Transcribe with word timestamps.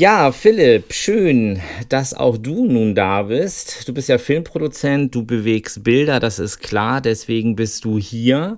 Ja, 0.00 0.32
Philipp, 0.32 0.94
schön, 0.94 1.60
dass 1.90 2.14
auch 2.14 2.38
du 2.38 2.64
nun 2.66 2.94
da 2.94 3.24
bist. 3.24 3.86
Du 3.86 3.92
bist 3.92 4.08
ja 4.08 4.16
Filmproduzent, 4.16 5.14
du 5.14 5.26
bewegst 5.26 5.84
Bilder, 5.84 6.20
das 6.20 6.38
ist 6.38 6.60
klar, 6.60 7.02
deswegen 7.02 7.54
bist 7.54 7.84
du 7.84 7.98
hier. 7.98 8.56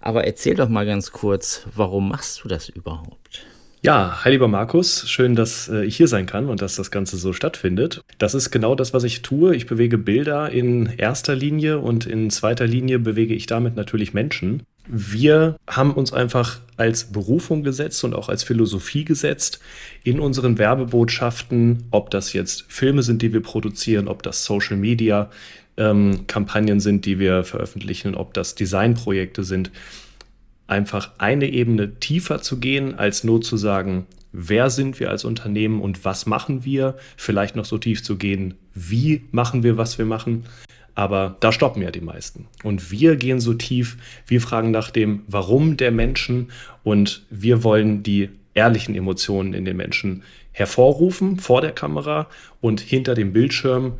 Aber 0.00 0.24
erzähl 0.24 0.56
doch 0.56 0.68
mal 0.68 0.84
ganz 0.84 1.12
kurz, 1.12 1.68
warum 1.72 2.08
machst 2.08 2.42
du 2.42 2.48
das 2.48 2.68
überhaupt? 2.68 3.46
Ja, 3.82 4.24
hi 4.24 4.32
lieber 4.32 4.48
Markus, 4.48 5.08
schön, 5.08 5.36
dass 5.36 5.68
äh, 5.68 5.84
ich 5.84 5.96
hier 5.96 6.08
sein 6.08 6.26
kann 6.26 6.48
und 6.48 6.62
dass 6.62 6.74
das 6.74 6.90
Ganze 6.90 7.16
so 7.16 7.32
stattfindet. 7.32 8.02
Das 8.18 8.34
ist 8.34 8.50
genau 8.50 8.74
das, 8.74 8.92
was 8.92 9.04
ich 9.04 9.22
tue. 9.22 9.54
Ich 9.54 9.66
bewege 9.66 9.98
Bilder 9.98 10.50
in 10.50 10.86
erster 10.98 11.36
Linie 11.36 11.78
und 11.78 12.06
in 12.06 12.28
zweiter 12.30 12.66
Linie 12.66 12.98
bewege 12.98 13.34
ich 13.34 13.46
damit 13.46 13.76
natürlich 13.76 14.14
Menschen. 14.14 14.64
Wir 14.88 15.56
haben 15.68 15.92
uns 15.92 16.12
einfach 16.12 16.60
als 16.76 17.12
Berufung 17.12 17.62
gesetzt 17.62 18.02
und 18.02 18.14
auch 18.14 18.28
als 18.28 18.42
Philosophie 18.42 19.04
gesetzt, 19.04 19.60
in 20.02 20.18
unseren 20.18 20.58
Werbebotschaften, 20.58 21.84
ob 21.92 22.10
das 22.10 22.32
jetzt 22.32 22.64
Filme 22.68 23.02
sind, 23.02 23.22
die 23.22 23.32
wir 23.32 23.42
produzieren, 23.42 24.08
ob 24.08 24.22
das 24.22 24.44
Social 24.44 24.76
Media 24.76 25.30
ähm, 25.76 26.26
Kampagnen 26.26 26.80
sind, 26.80 27.06
die 27.06 27.18
wir 27.18 27.44
veröffentlichen, 27.44 28.14
ob 28.14 28.34
das 28.34 28.54
Designprojekte 28.54 29.44
sind, 29.44 29.70
einfach 30.66 31.12
eine 31.18 31.48
Ebene 31.48 32.00
tiefer 32.00 32.42
zu 32.42 32.58
gehen, 32.58 32.94
als 32.94 33.24
nur 33.24 33.40
zu 33.40 33.56
sagen, 33.56 34.06
wer 34.32 34.70
sind 34.70 34.98
wir 34.98 35.10
als 35.10 35.24
Unternehmen 35.24 35.80
und 35.80 36.04
was 36.04 36.26
machen 36.26 36.64
wir, 36.64 36.96
vielleicht 37.16 37.54
noch 37.54 37.66
so 37.66 37.78
tief 37.78 38.02
zu 38.02 38.16
gehen, 38.16 38.54
wie 38.74 39.22
machen 39.30 39.62
wir, 39.62 39.76
was 39.76 39.98
wir 39.98 40.06
machen. 40.06 40.44
Aber 40.94 41.36
da 41.40 41.52
stoppen 41.52 41.82
ja 41.82 41.90
die 41.90 42.00
meisten. 42.00 42.46
Und 42.62 42.90
wir 42.90 43.16
gehen 43.16 43.40
so 43.40 43.54
tief, 43.54 43.96
wir 44.26 44.40
fragen 44.40 44.70
nach 44.70 44.90
dem 44.90 45.22
Warum 45.26 45.76
der 45.76 45.90
Menschen 45.90 46.50
und 46.84 47.24
wir 47.30 47.64
wollen 47.64 48.02
die 48.02 48.28
ehrlichen 48.54 48.94
Emotionen 48.94 49.54
in 49.54 49.64
den 49.64 49.76
Menschen 49.76 50.22
hervorrufen 50.52 51.38
vor 51.38 51.62
der 51.62 51.72
Kamera 51.72 52.28
und 52.60 52.80
hinter 52.80 53.14
dem 53.14 53.32
Bildschirm 53.32 53.94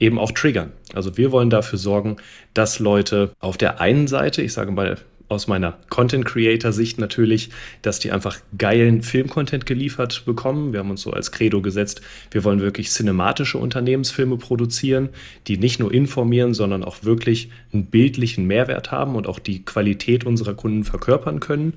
eben 0.00 0.18
auch 0.18 0.32
triggern. 0.32 0.72
Also 0.94 1.16
wir 1.16 1.30
wollen 1.30 1.48
dafür 1.48 1.78
sorgen, 1.78 2.16
dass 2.54 2.80
Leute 2.80 3.30
auf 3.38 3.56
der 3.56 3.80
einen 3.80 4.08
Seite, 4.08 4.42
ich 4.42 4.52
sage 4.52 4.72
mal 4.72 4.98
aus 5.32 5.48
meiner 5.48 5.78
Content 5.88 6.24
Creator 6.24 6.72
Sicht 6.72 6.98
natürlich, 6.98 7.50
dass 7.82 7.98
die 7.98 8.12
einfach 8.12 8.38
geilen 8.56 9.02
Filmcontent 9.02 9.66
geliefert 9.66 10.24
bekommen. 10.24 10.72
Wir 10.72 10.80
haben 10.80 10.90
uns 10.90 11.02
so 11.02 11.10
als 11.10 11.32
Credo 11.32 11.62
gesetzt, 11.62 12.02
wir 12.30 12.44
wollen 12.44 12.60
wirklich 12.60 12.90
cinematische 12.90 13.58
Unternehmensfilme 13.58 14.36
produzieren, 14.36 15.08
die 15.46 15.58
nicht 15.58 15.80
nur 15.80 15.92
informieren, 15.92 16.54
sondern 16.54 16.84
auch 16.84 17.02
wirklich 17.02 17.50
einen 17.72 17.86
bildlichen 17.86 18.46
Mehrwert 18.46 18.92
haben 18.92 19.16
und 19.16 19.26
auch 19.26 19.38
die 19.38 19.64
Qualität 19.64 20.24
unserer 20.24 20.54
Kunden 20.54 20.84
verkörpern 20.84 21.40
können. 21.40 21.74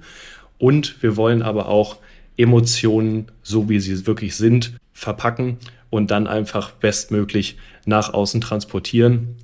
Und 0.57 1.01
wir 1.01 1.17
wollen 1.17 1.41
aber 1.41 1.67
auch 1.67 1.97
Emotionen, 2.37 3.27
so 3.41 3.69
wie 3.69 3.79
sie 3.79 4.05
wirklich 4.07 4.35
sind, 4.35 4.73
verpacken 4.93 5.57
und 5.89 6.11
dann 6.11 6.27
einfach 6.27 6.71
bestmöglich 6.71 7.57
nach 7.85 8.13
außen 8.13 8.41
transportieren 8.41 9.35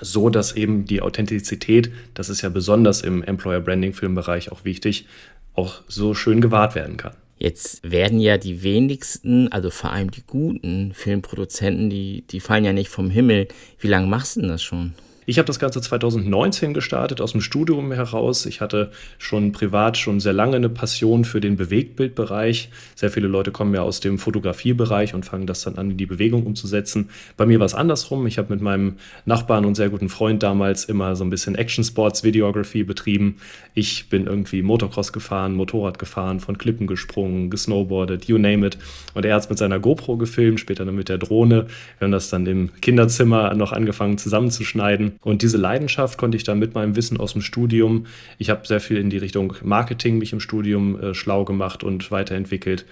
so 0.00 0.30
dass 0.30 0.52
eben 0.52 0.84
die 0.84 1.02
Authentizität, 1.02 1.90
das 2.14 2.28
ist 2.28 2.42
ja 2.42 2.48
besonders 2.48 3.02
im 3.02 3.22
Employer 3.22 3.60
Branding 3.60 3.92
Filmbereich 3.92 4.52
auch 4.52 4.64
wichtig, 4.64 5.06
auch 5.54 5.82
so 5.88 6.14
schön 6.14 6.40
gewahrt 6.40 6.74
werden 6.74 6.96
kann. 6.96 7.14
Jetzt 7.38 7.88
werden 7.88 8.18
ja 8.18 8.36
die 8.36 8.62
wenigsten, 8.62 9.52
also 9.52 9.70
vor 9.70 9.92
allem 9.92 10.10
die 10.10 10.24
guten 10.26 10.92
Filmproduzenten, 10.92 11.88
die, 11.88 12.24
die 12.28 12.40
fallen 12.40 12.64
ja 12.64 12.72
nicht 12.72 12.88
vom 12.88 13.10
Himmel. 13.10 13.46
Wie 13.78 13.86
lange 13.86 14.08
machst 14.08 14.36
du 14.36 14.40
denn 14.40 14.50
das 14.50 14.62
schon? 14.62 14.94
Ich 15.28 15.36
habe 15.36 15.44
das 15.44 15.58
Ganze 15.58 15.82
2019 15.82 16.72
gestartet, 16.72 17.20
aus 17.20 17.32
dem 17.32 17.42
Studium 17.42 17.92
heraus. 17.92 18.46
Ich 18.46 18.62
hatte 18.62 18.90
schon 19.18 19.52
privat 19.52 19.98
schon 19.98 20.20
sehr 20.20 20.32
lange 20.32 20.56
eine 20.56 20.70
Passion 20.70 21.26
für 21.26 21.38
den 21.38 21.56
Bewegtbildbereich. 21.56 22.70
Sehr 22.94 23.10
viele 23.10 23.28
Leute 23.28 23.50
kommen 23.50 23.74
ja 23.74 23.82
aus 23.82 24.00
dem 24.00 24.18
Fotografiebereich 24.18 25.12
und 25.12 25.26
fangen 25.26 25.46
das 25.46 25.60
dann 25.60 25.76
an, 25.76 25.90
in 25.90 25.98
die 25.98 26.06
Bewegung 26.06 26.46
umzusetzen. 26.46 27.10
Bei 27.36 27.44
mir 27.44 27.58
war 27.58 27.66
es 27.66 27.74
andersrum. 27.74 28.26
Ich 28.26 28.38
habe 28.38 28.54
mit 28.54 28.62
meinem 28.62 28.96
Nachbarn 29.26 29.66
und 29.66 29.74
sehr 29.74 29.90
guten 29.90 30.08
Freund 30.08 30.42
damals 30.42 30.86
immer 30.86 31.14
so 31.14 31.24
ein 31.24 31.30
bisschen 31.30 31.56
Action 31.56 31.84
Sports 31.84 32.24
Videography 32.24 32.82
betrieben. 32.84 33.36
Ich 33.74 34.08
bin 34.08 34.26
irgendwie 34.26 34.62
Motocross 34.62 35.12
gefahren, 35.12 35.52
Motorrad 35.52 35.98
gefahren, 35.98 36.40
von 36.40 36.56
Klippen 36.56 36.86
gesprungen, 36.86 37.50
gesnowboardet, 37.50 38.24
you 38.24 38.38
name 38.38 38.66
it. 38.66 38.78
Und 39.12 39.26
er 39.26 39.34
hat 39.34 39.42
es 39.42 39.50
mit 39.50 39.58
seiner 39.58 39.78
GoPro 39.78 40.16
gefilmt, 40.16 40.58
später 40.58 40.86
dann 40.86 40.94
mit 40.94 41.10
der 41.10 41.18
Drohne. 41.18 41.66
Wir 41.98 42.06
haben 42.06 42.12
das 42.12 42.30
dann 42.30 42.46
im 42.46 42.70
Kinderzimmer 42.80 43.52
noch 43.52 43.72
angefangen 43.72 44.16
zusammenzuschneiden. 44.16 45.17
Und 45.20 45.42
diese 45.42 45.56
Leidenschaft 45.56 46.18
konnte 46.18 46.36
ich 46.36 46.44
dann 46.44 46.58
mit 46.58 46.74
meinem 46.74 46.96
Wissen 46.96 47.18
aus 47.18 47.32
dem 47.32 47.42
Studium, 47.42 48.06
ich 48.38 48.50
habe 48.50 48.66
sehr 48.66 48.80
viel 48.80 48.98
in 48.98 49.10
die 49.10 49.18
Richtung 49.18 49.54
Marketing 49.62 50.18
mich 50.18 50.32
im 50.32 50.40
Studium 50.40 51.00
äh, 51.00 51.14
schlau 51.14 51.44
gemacht 51.44 51.82
und 51.82 52.10
weiterentwickelt. 52.10 52.86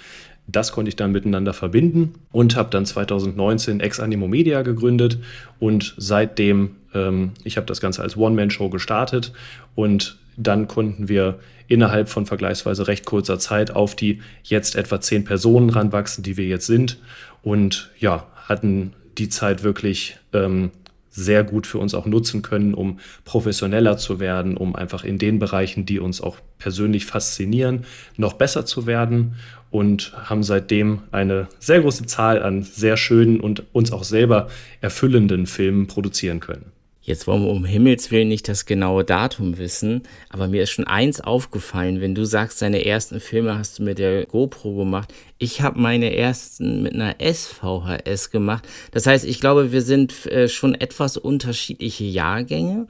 Das 0.48 0.72
konnte 0.72 0.88
ich 0.88 0.97
dann 0.97 1.12
miteinander 1.12 1.53
verbinden 1.53 2.15
und 2.31 2.56
habe 2.56 2.70
dann 2.70 2.86
2019 2.86 3.81
Ex 3.81 3.98
Animo 3.98 4.28
Media 4.28 4.62
gegründet. 4.62 5.19
Und 5.59 5.94
seitdem, 5.97 6.76
ähm, 6.94 7.32
ich 7.42 7.56
habe 7.56 7.66
das 7.66 7.81
Ganze 7.81 8.03
als 8.03 8.16
One-Man-Show 8.16 8.69
gestartet. 8.70 9.32
Und 9.75 10.19
dann 10.36 10.69
konnten 10.69 11.09
wir 11.09 11.41
innerhalb 11.66 12.09
von 12.09 12.26
vergleichsweise 12.26 12.86
recht 12.86 13.04
kurzer 13.04 13.41
Zeit 13.41 13.72
auf 13.72 13.97
die 13.97 14.20
jetzt 14.44 14.76
etwa 14.76 15.00
zehn 15.00 15.25
Personen 15.25 15.70
ranwachsen, 15.70 16.22
die 16.22 16.36
wir 16.36 16.47
jetzt 16.47 16.66
sind. 16.66 16.98
Und 17.42 17.91
ja, 17.98 18.26
hatten 18.44 18.92
die 19.19 19.28
Zeit 19.28 19.65
wirklich 19.65 20.16
ähm, 20.32 20.70
sehr 21.16 21.43
gut 21.43 21.66
für 21.66 21.78
uns 21.78 21.94
auch 21.94 22.06
nutzen 22.06 22.43
können, 22.43 22.75
um 22.75 23.00
professioneller 23.25 23.97
zu 23.97 24.21
werden, 24.21 24.56
um 24.56 24.77
einfach 24.77 25.03
in 25.03 25.19
den 25.19 25.38
Bereichen, 25.38 25.87
die 25.87 25.99
uns 25.99 26.21
auch 26.21 26.37
persönlich 26.59 27.06
faszinieren, 27.06 27.84
noch 28.16 28.34
besser 28.34 28.66
zu 28.66 28.87
werden 28.87 29.34
und 29.71 30.12
haben 30.28 30.43
seitdem 30.43 31.00
eine 31.10 31.49
sehr 31.59 31.81
große 31.81 32.06
Zahl 32.06 32.43
an 32.43 32.62
sehr 32.62 32.97
schönen 32.97 33.41
und 33.41 33.65
uns 33.72 33.93
auch 33.93 34.04
selber 34.04 34.49
erfüllenden 34.81 35.47
Filmen 35.47 35.87
produzieren 35.87 36.41
können. 36.41 36.75
Jetzt 37.06 37.28
wollen 37.28 37.44
wir 37.44 37.53
um 37.53 37.65
Himmels 37.65 38.11
Willen 38.11 38.27
nicht 38.27 38.49
das 38.49 38.67
genaue 38.67 39.05
Datum 39.05 39.59
wissen, 39.59 40.03
aber 40.28 40.49
mir 40.49 40.65
ist 40.65 40.71
schon 40.71 40.89
eins 40.89 41.21
aufgefallen, 41.21 42.00
wenn 42.00 42.17
du 42.17 42.25
sagst, 42.25 42.61
deine 42.61 42.84
ersten 42.84 43.21
Filme 43.21 43.56
hast 43.56 43.78
du 43.78 43.84
mit 43.84 44.00
der 44.00 44.27
GoPro 44.27 44.75
gemacht. 44.75 45.15
Ich 45.39 45.61
habe 45.62 45.78
meine 45.78 46.16
ersten 46.16 46.83
mit 46.83 46.95
einer 46.95 47.15
SVHS 47.21 48.33
gemacht. 48.33 48.66
Das 48.91 49.06
heißt, 49.06 49.25
ich 49.25 49.41
glaube, 49.41 49.71
wir 49.71 49.83
sind 49.83 50.27
äh, 50.27 50.49
schon 50.49 50.75
etwas 50.75 51.16
unterschiedliche 51.16 52.03
Jahrgänge. 52.03 52.89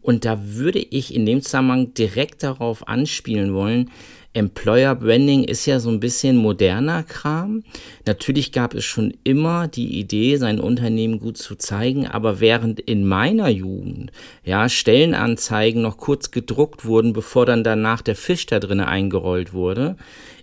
Und 0.00 0.24
da 0.24 0.38
würde 0.40 0.78
ich 0.78 1.12
in 1.12 1.26
dem 1.26 1.42
Zusammenhang 1.42 1.92
direkt 1.92 2.44
darauf 2.44 2.86
anspielen 2.86 3.52
wollen, 3.52 3.90
Employer 4.36 4.94
Branding 4.94 5.44
ist 5.44 5.64
ja 5.64 5.80
so 5.80 5.88
ein 5.88 5.98
bisschen 5.98 6.36
moderner 6.36 7.02
Kram. 7.02 7.64
Natürlich 8.04 8.52
gab 8.52 8.74
es 8.74 8.84
schon 8.84 9.14
immer 9.24 9.66
die 9.66 9.98
Idee, 9.98 10.36
sein 10.36 10.60
Unternehmen 10.60 11.18
gut 11.18 11.38
zu 11.38 11.56
zeigen, 11.56 12.06
aber 12.06 12.38
während 12.38 12.78
in 12.78 13.06
meiner 13.06 13.48
Jugend 13.48 14.12
ja 14.44 14.68
Stellenanzeigen 14.68 15.80
noch 15.80 15.96
kurz 15.96 16.32
gedruckt 16.32 16.84
wurden, 16.84 17.14
bevor 17.14 17.46
dann 17.46 17.64
danach 17.64 18.02
der 18.02 18.14
Fisch 18.14 18.44
da 18.44 18.60
drin 18.60 18.80
eingerollt 18.80 19.54
wurde, 19.54 19.96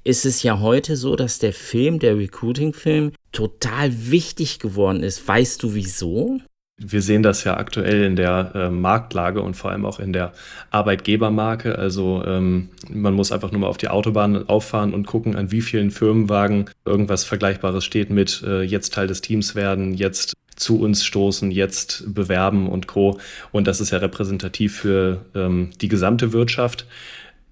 ist 0.03 0.25
es 0.25 0.41
ja 0.41 0.59
heute 0.59 0.97
so, 0.97 1.15
dass 1.15 1.37
der 1.37 1.53
Film, 1.53 1.99
der 1.99 2.17
Recruiting-Film, 2.17 3.11
total 3.31 4.09
wichtig 4.09 4.57
geworden 4.57 5.03
ist. 5.03 5.27
Weißt 5.27 5.61
du 5.61 5.75
wieso? 5.75 6.39
Wir 6.85 7.01
sehen 7.01 7.23
das 7.23 7.43
ja 7.43 7.57
aktuell 7.57 8.03
in 8.03 8.15
der 8.15 8.51
äh, 8.53 8.69
Marktlage 8.69 9.41
und 9.41 9.55
vor 9.55 9.71
allem 9.71 9.85
auch 9.85 9.99
in 9.99 10.13
der 10.13 10.33
Arbeitgebermarke. 10.71 11.77
Also 11.77 12.23
ähm, 12.25 12.69
man 12.89 13.13
muss 13.13 13.31
einfach 13.31 13.51
nur 13.51 13.61
mal 13.61 13.67
auf 13.67 13.77
die 13.77 13.87
Autobahn 13.87 14.47
auffahren 14.47 14.93
und 14.93 15.07
gucken, 15.07 15.35
an 15.35 15.51
wie 15.51 15.61
vielen 15.61 15.91
Firmenwagen 15.91 16.69
irgendwas 16.85 17.23
Vergleichbares 17.23 17.85
steht 17.85 18.09
mit 18.09 18.43
äh, 18.45 18.61
jetzt 18.61 18.93
Teil 18.93 19.07
des 19.07 19.21
Teams 19.21 19.55
werden, 19.55 19.93
jetzt 19.93 20.33
zu 20.55 20.79
uns 20.79 21.03
stoßen, 21.03 21.51
jetzt 21.51 22.13
bewerben 22.13 22.67
und 22.67 22.87
Co. 22.87 23.19
Und 23.51 23.67
das 23.67 23.81
ist 23.81 23.91
ja 23.91 23.99
repräsentativ 23.99 24.75
für 24.75 25.25
ähm, 25.35 25.71
die 25.81 25.87
gesamte 25.87 26.33
Wirtschaft. 26.33 26.85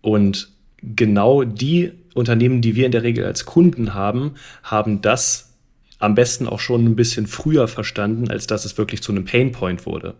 Und 0.02 0.50
genau 0.82 1.44
die 1.44 1.92
Unternehmen, 2.14 2.62
die 2.62 2.76
wir 2.76 2.86
in 2.86 2.92
der 2.92 3.04
Regel 3.04 3.26
als 3.26 3.46
Kunden 3.46 3.94
haben, 3.94 4.36
haben 4.64 5.02
das 5.02 5.51
am 6.02 6.16
besten 6.16 6.48
auch 6.48 6.60
schon 6.60 6.86
ein 6.86 6.96
bisschen 6.96 7.28
früher 7.28 7.68
verstanden, 7.68 8.30
als 8.30 8.48
dass 8.48 8.66
es 8.66 8.78
wirklich 8.78 9.02
zu 9.02 9.12
einem 9.12 9.26
Painpoint 9.26 9.86
wurde. 9.86 10.16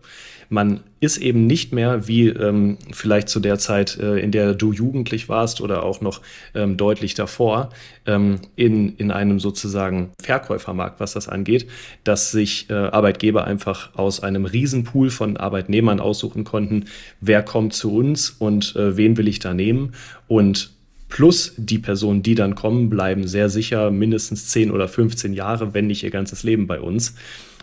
Man 0.48 0.80
ist 1.00 1.16
eben 1.16 1.46
nicht 1.46 1.72
mehr 1.72 2.06
wie 2.08 2.28
ähm, 2.28 2.76
vielleicht 2.92 3.30
zu 3.30 3.40
der 3.40 3.58
Zeit, 3.58 3.98
äh, 3.98 4.18
in 4.18 4.32
der 4.32 4.54
du 4.54 4.72
jugendlich 4.72 5.28
warst 5.30 5.60
oder 5.62 5.82
auch 5.82 6.02
noch 6.02 6.20
ähm, 6.54 6.76
deutlich 6.76 7.14
davor, 7.14 7.70
ähm, 8.04 8.38
in, 8.54 8.94
in 8.96 9.10
einem 9.10 9.40
sozusagen 9.40 10.10
Verkäufermarkt, 10.22 11.00
was 11.00 11.14
das 11.14 11.26
angeht, 11.26 11.68
dass 12.04 12.32
sich 12.32 12.68
äh, 12.68 12.74
Arbeitgeber 12.74 13.44
einfach 13.44 13.94
aus 13.94 14.22
einem 14.22 14.44
Riesenpool 14.44 15.10
von 15.10 15.38
Arbeitnehmern 15.38 16.00
aussuchen 16.00 16.44
konnten, 16.44 16.84
wer 17.20 17.42
kommt 17.42 17.72
zu 17.72 17.94
uns 17.94 18.28
und 18.28 18.76
äh, 18.76 18.96
wen 18.96 19.16
will 19.16 19.28
ich 19.28 19.38
da 19.38 19.54
nehmen. 19.54 19.94
Und 20.28 20.70
plus 21.12 21.52
die 21.58 21.78
Personen, 21.78 22.22
die 22.22 22.34
dann 22.34 22.54
kommen, 22.54 22.88
bleiben 22.88 23.26
sehr 23.26 23.50
sicher 23.50 23.90
mindestens 23.90 24.48
10 24.48 24.70
oder 24.70 24.88
15 24.88 25.34
Jahre, 25.34 25.74
wenn 25.74 25.86
nicht 25.86 26.02
ihr 26.02 26.10
ganzes 26.10 26.42
Leben 26.42 26.66
bei 26.66 26.80
uns. 26.80 27.16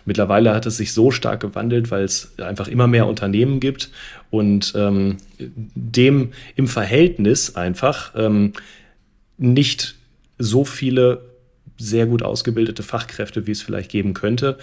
Mittlerweile 0.04 0.54
hat 0.54 0.66
es 0.66 0.76
sich 0.76 0.92
so 0.92 1.10
stark 1.10 1.40
gewandelt, 1.40 1.90
weil 1.90 2.04
es 2.04 2.38
einfach 2.38 2.68
immer 2.68 2.86
mehr 2.86 3.08
Unternehmen 3.08 3.58
gibt 3.58 3.90
und 4.30 4.72
ähm, 4.76 5.16
dem 5.38 6.30
im 6.54 6.68
Verhältnis 6.68 7.56
einfach 7.56 8.12
ähm, 8.14 8.52
nicht 9.36 9.96
so 10.38 10.64
viele 10.64 11.22
sehr 11.76 12.06
gut 12.06 12.22
ausgebildete 12.22 12.84
Fachkräfte, 12.84 13.48
wie 13.48 13.52
es 13.52 13.62
vielleicht 13.62 13.90
geben 13.90 14.14
könnte. 14.14 14.58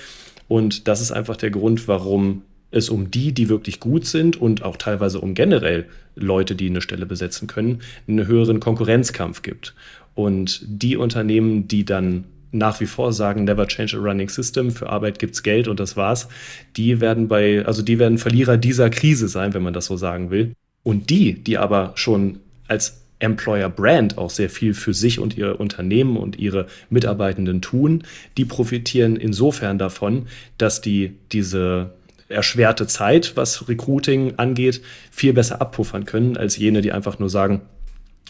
Und 0.48 0.88
das 0.88 1.02
ist 1.02 1.12
einfach 1.12 1.36
der 1.36 1.52
Grund, 1.52 1.90
warum 1.90 2.44
es 2.72 2.90
um 2.90 3.12
die, 3.12 3.32
die 3.34 3.50
wirklich 3.50 3.80
gut 3.80 4.06
sind 4.06 4.40
und 4.40 4.64
auch 4.64 4.78
teilweise 4.78 5.20
um 5.22 5.34
generell 5.34 5.86
Leute, 6.16 6.56
die 6.56 6.70
eine 6.70 6.82
Stelle 6.82 7.06
besetzen 7.06 7.48
können, 7.48 7.80
einen 8.08 8.28
höheren 8.28 8.60
Konkurrenzkampf 8.60 9.42
gibt. 9.42 9.74
Und 10.16 10.62
die 10.68 10.98
Unternehmen, 10.98 11.68
die 11.68 11.86
dann 11.86 12.26
nach 12.52 12.80
wie 12.80 12.86
vor 12.86 13.14
sagen, 13.14 13.44
never 13.44 13.68
change 13.68 13.98
a 13.98 14.00
running 14.00 14.30
system, 14.30 14.72
für 14.72 14.90
Arbeit 14.90 15.20
gibt's 15.20 15.44
Geld 15.44 15.68
und 15.68 15.80
das 15.80 15.98
war's, 15.98 16.28
die 16.76 17.02
werden 17.02 17.28
bei, 17.28 17.66
also 17.66 17.82
die 17.82 18.00
werden 18.00 18.18
Verlierer 18.18 18.58
dieser 18.58 18.90
Krise 18.90 19.28
sein, 19.28 19.54
wenn 19.54 19.64
man 19.64 19.74
das 19.74 19.86
so 19.86 19.98
sagen 19.98 20.32
will. 20.32 20.54
Und 20.84 21.10
die, 21.10 21.34
die 21.34 21.58
aber 21.58 21.92
schon 21.96 22.40
als 22.68 23.02
Employer 23.20 23.70
Brand 23.70 24.18
auch 24.18 24.30
sehr 24.30 24.50
viel 24.50 24.74
für 24.74 24.94
sich 24.94 25.20
und 25.20 25.38
ihre 25.38 25.58
Unternehmen 25.58 26.18
und 26.18 26.38
ihre 26.38 26.68
Mitarbeitenden 26.90 27.62
tun, 27.62 28.04
die 28.38 28.46
profitieren 28.46 29.16
insofern 29.16 29.78
davon, 29.78 30.28
dass 30.58 30.82
die 30.82 31.14
diese 31.32 31.92
erschwerte 32.30 32.88
Zeit, 32.88 33.34
was 33.36 33.68
Recruiting 33.68 34.34
angeht, 34.38 34.82
viel 35.12 35.34
besser 35.34 35.62
abpuffern 35.62 36.06
können 36.06 36.38
als 36.38 36.58
jene, 36.58 36.82
die 36.82 36.92
einfach 36.92 37.20
nur 37.20 37.30
sagen, 37.30 37.62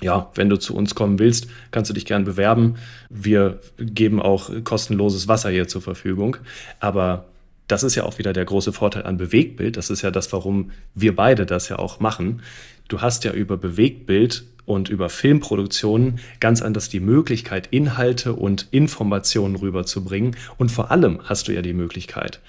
ja, 0.02 0.30
wenn 0.36 0.50
du 0.50 0.58
zu 0.58 0.76
uns 0.76 0.94
kommen 0.94 1.18
willst, 1.18 1.48
kannst 1.72 1.90
du 1.90 1.94
dich 1.94 2.06
gern 2.06 2.24
bewerben. 2.24 2.76
Wir 3.10 3.60
geben 3.80 4.22
auch 4.22 4.52
kostenloses 4.64 5.28
Wasser 5.28 5.50
hier 5.50 5.68
zur 5.68 5.82
Verfügung. 5.82 6.38
Aber 6.80 7.26
das 7.68 7.84
ist 7.84 7.96
ja 7.96 8.04
auch 8.04 8.18
wieder 8.20 8.34
der 8.34 8.46
große 8.46 8.74
Vorteil 8.74 9.04
an 9.04 9.18
Bewegtbild. 9.18 9.76
Das 9.76 9.90
ist 9.90 10.04
ja 10.04 10.12
das, 10.12 10.32
warum 10.32 10.72
wir 10.94 11.16
beide 11.16 11.46
das 11.46 11.70
ja 11.70 11.80
auch 11.80 12.00
machen. 12.00 12.42
Du 12.88 13.02
hast 13.02 13.24
ja 13.24 13.32
über 13.34 13.58
Bewegtbild 13.58 14.46
und 14.66 14.90
über 14.90 15.10
Filmproduktionen 15.10 16.20
ganz 16.40 16.62
anders 16.62 16.90
die 16.90 17.00
Möglichkeit, 17.00 17.68
Inhalte 17.72 18.34
und 18.34 18.68
Informationen 18.72 19.56
rüberzubringen. 19.56 20.36
Und 20.58 20.72
vor 20.72 20.92
allem 20.92 21.20
hast 21.24 21.48
du 21.48 21.54
ja 21.54 21.62
die 21.62 21.74
Möglichkeit, 21.74 22.40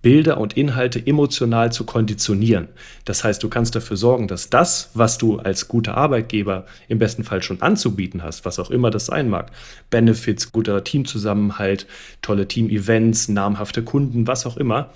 Bilder 0.00 0.38
und 0.38 0.56
Inhalte 0.56 1.04
emotional 1.04 1.72
zu 1.72 1.84
konditionieren. 1.84 2.68
Das 3.04 3.24
heißt, 3.24 3.42
du 3.42 3.48
kannst 3.48 3.74
dafür 3.74 3.96
sorgen, 3.96 4.28
dass 4.28 4.48
das, 4.48 4.90
was 4.94 5.18
du 5.18 5.38
als 5.38 5.68
guter 5.68 5.96
Arbeitgeber 5.96 6.66
im 6.88 6.98
besten 6.98 7.24
Fall 7.24 7.42
schon 7.42 7.62
anzubieten 7.62 8.22
hast, 8.22 8.44
was 8.44 8.58
auch 8.58 8.70
immer 8.70 8.90
das 8.90 9.06
sein 9.06 9.28
mag, 9.28 9.50
Benefits, 9.90 10.52
guter 10.52 10.84
Teamzusammenhalt, 10.84 11.86
tolle 12.22 12.46
Team-Events, 12.46 13.28
namhafte 13.28 13.82
Kunden, 13.82 14.26
was 14.26 14.46
auch 14.46 14.56
immer, 14.56 14.90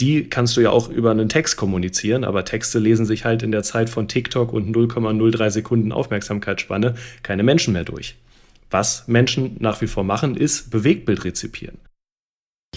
die 0.00 0.30
kannst 0.30 0.56
du 0.56 0.62
ja 0.62 0.70
auch 0.70 0.88
über 0.88 1.10
einen 1.10 1.28
Text 1.28 1.58
kommunizieren, 1.58 2.24
aber 2.24 2.46
Texte 2.46 2.78
lesen 2.78 3.04
sich 3.04 3.26
halt 3.26 3.42
in 3.42 3.52
der 3.52 3.62
Zeit 3.62 3.90
von 3.90 4.08
TikTok 4.08 4.52
und 4.52 4.74
0,03 4.74 5.50
Sekunden 5.50 5.92
Aufmerksamkeitsspanne 5.92 6.94
keine 7.22 7.42
Menschen 7.42 7.74
mehr 7.74 7.84
durch. 7.84 8.16
Was 8.70 9.06
Menschen 9.08 9.56
nach 9.58 9.80
wie 9.82 9.86
vor 9.86 10.04
machen, 10.04 10.36
ist 10.36 10.70
Bewegtbild 10.70 11.24
rezipieren. 11.24 11.76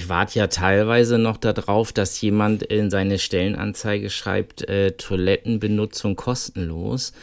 Ich 0.04 0.10
warte 0.10 0.38
ja 0.38 0.48
teilweise 0.48 1.18
noch 1.18 1.38
darauf, 1.38 1.94
dass 1.94 2.20
jemand 2.20 2.62
in 2.62 2.90
seine 2.90 3.18
Stellenanzeige 3.18 4.10
schreibt, 4.10 4.68
äh, 4.68 4.92
Toilettenbenutzung 4.92 6.18
kostenlos. 6.18 7.14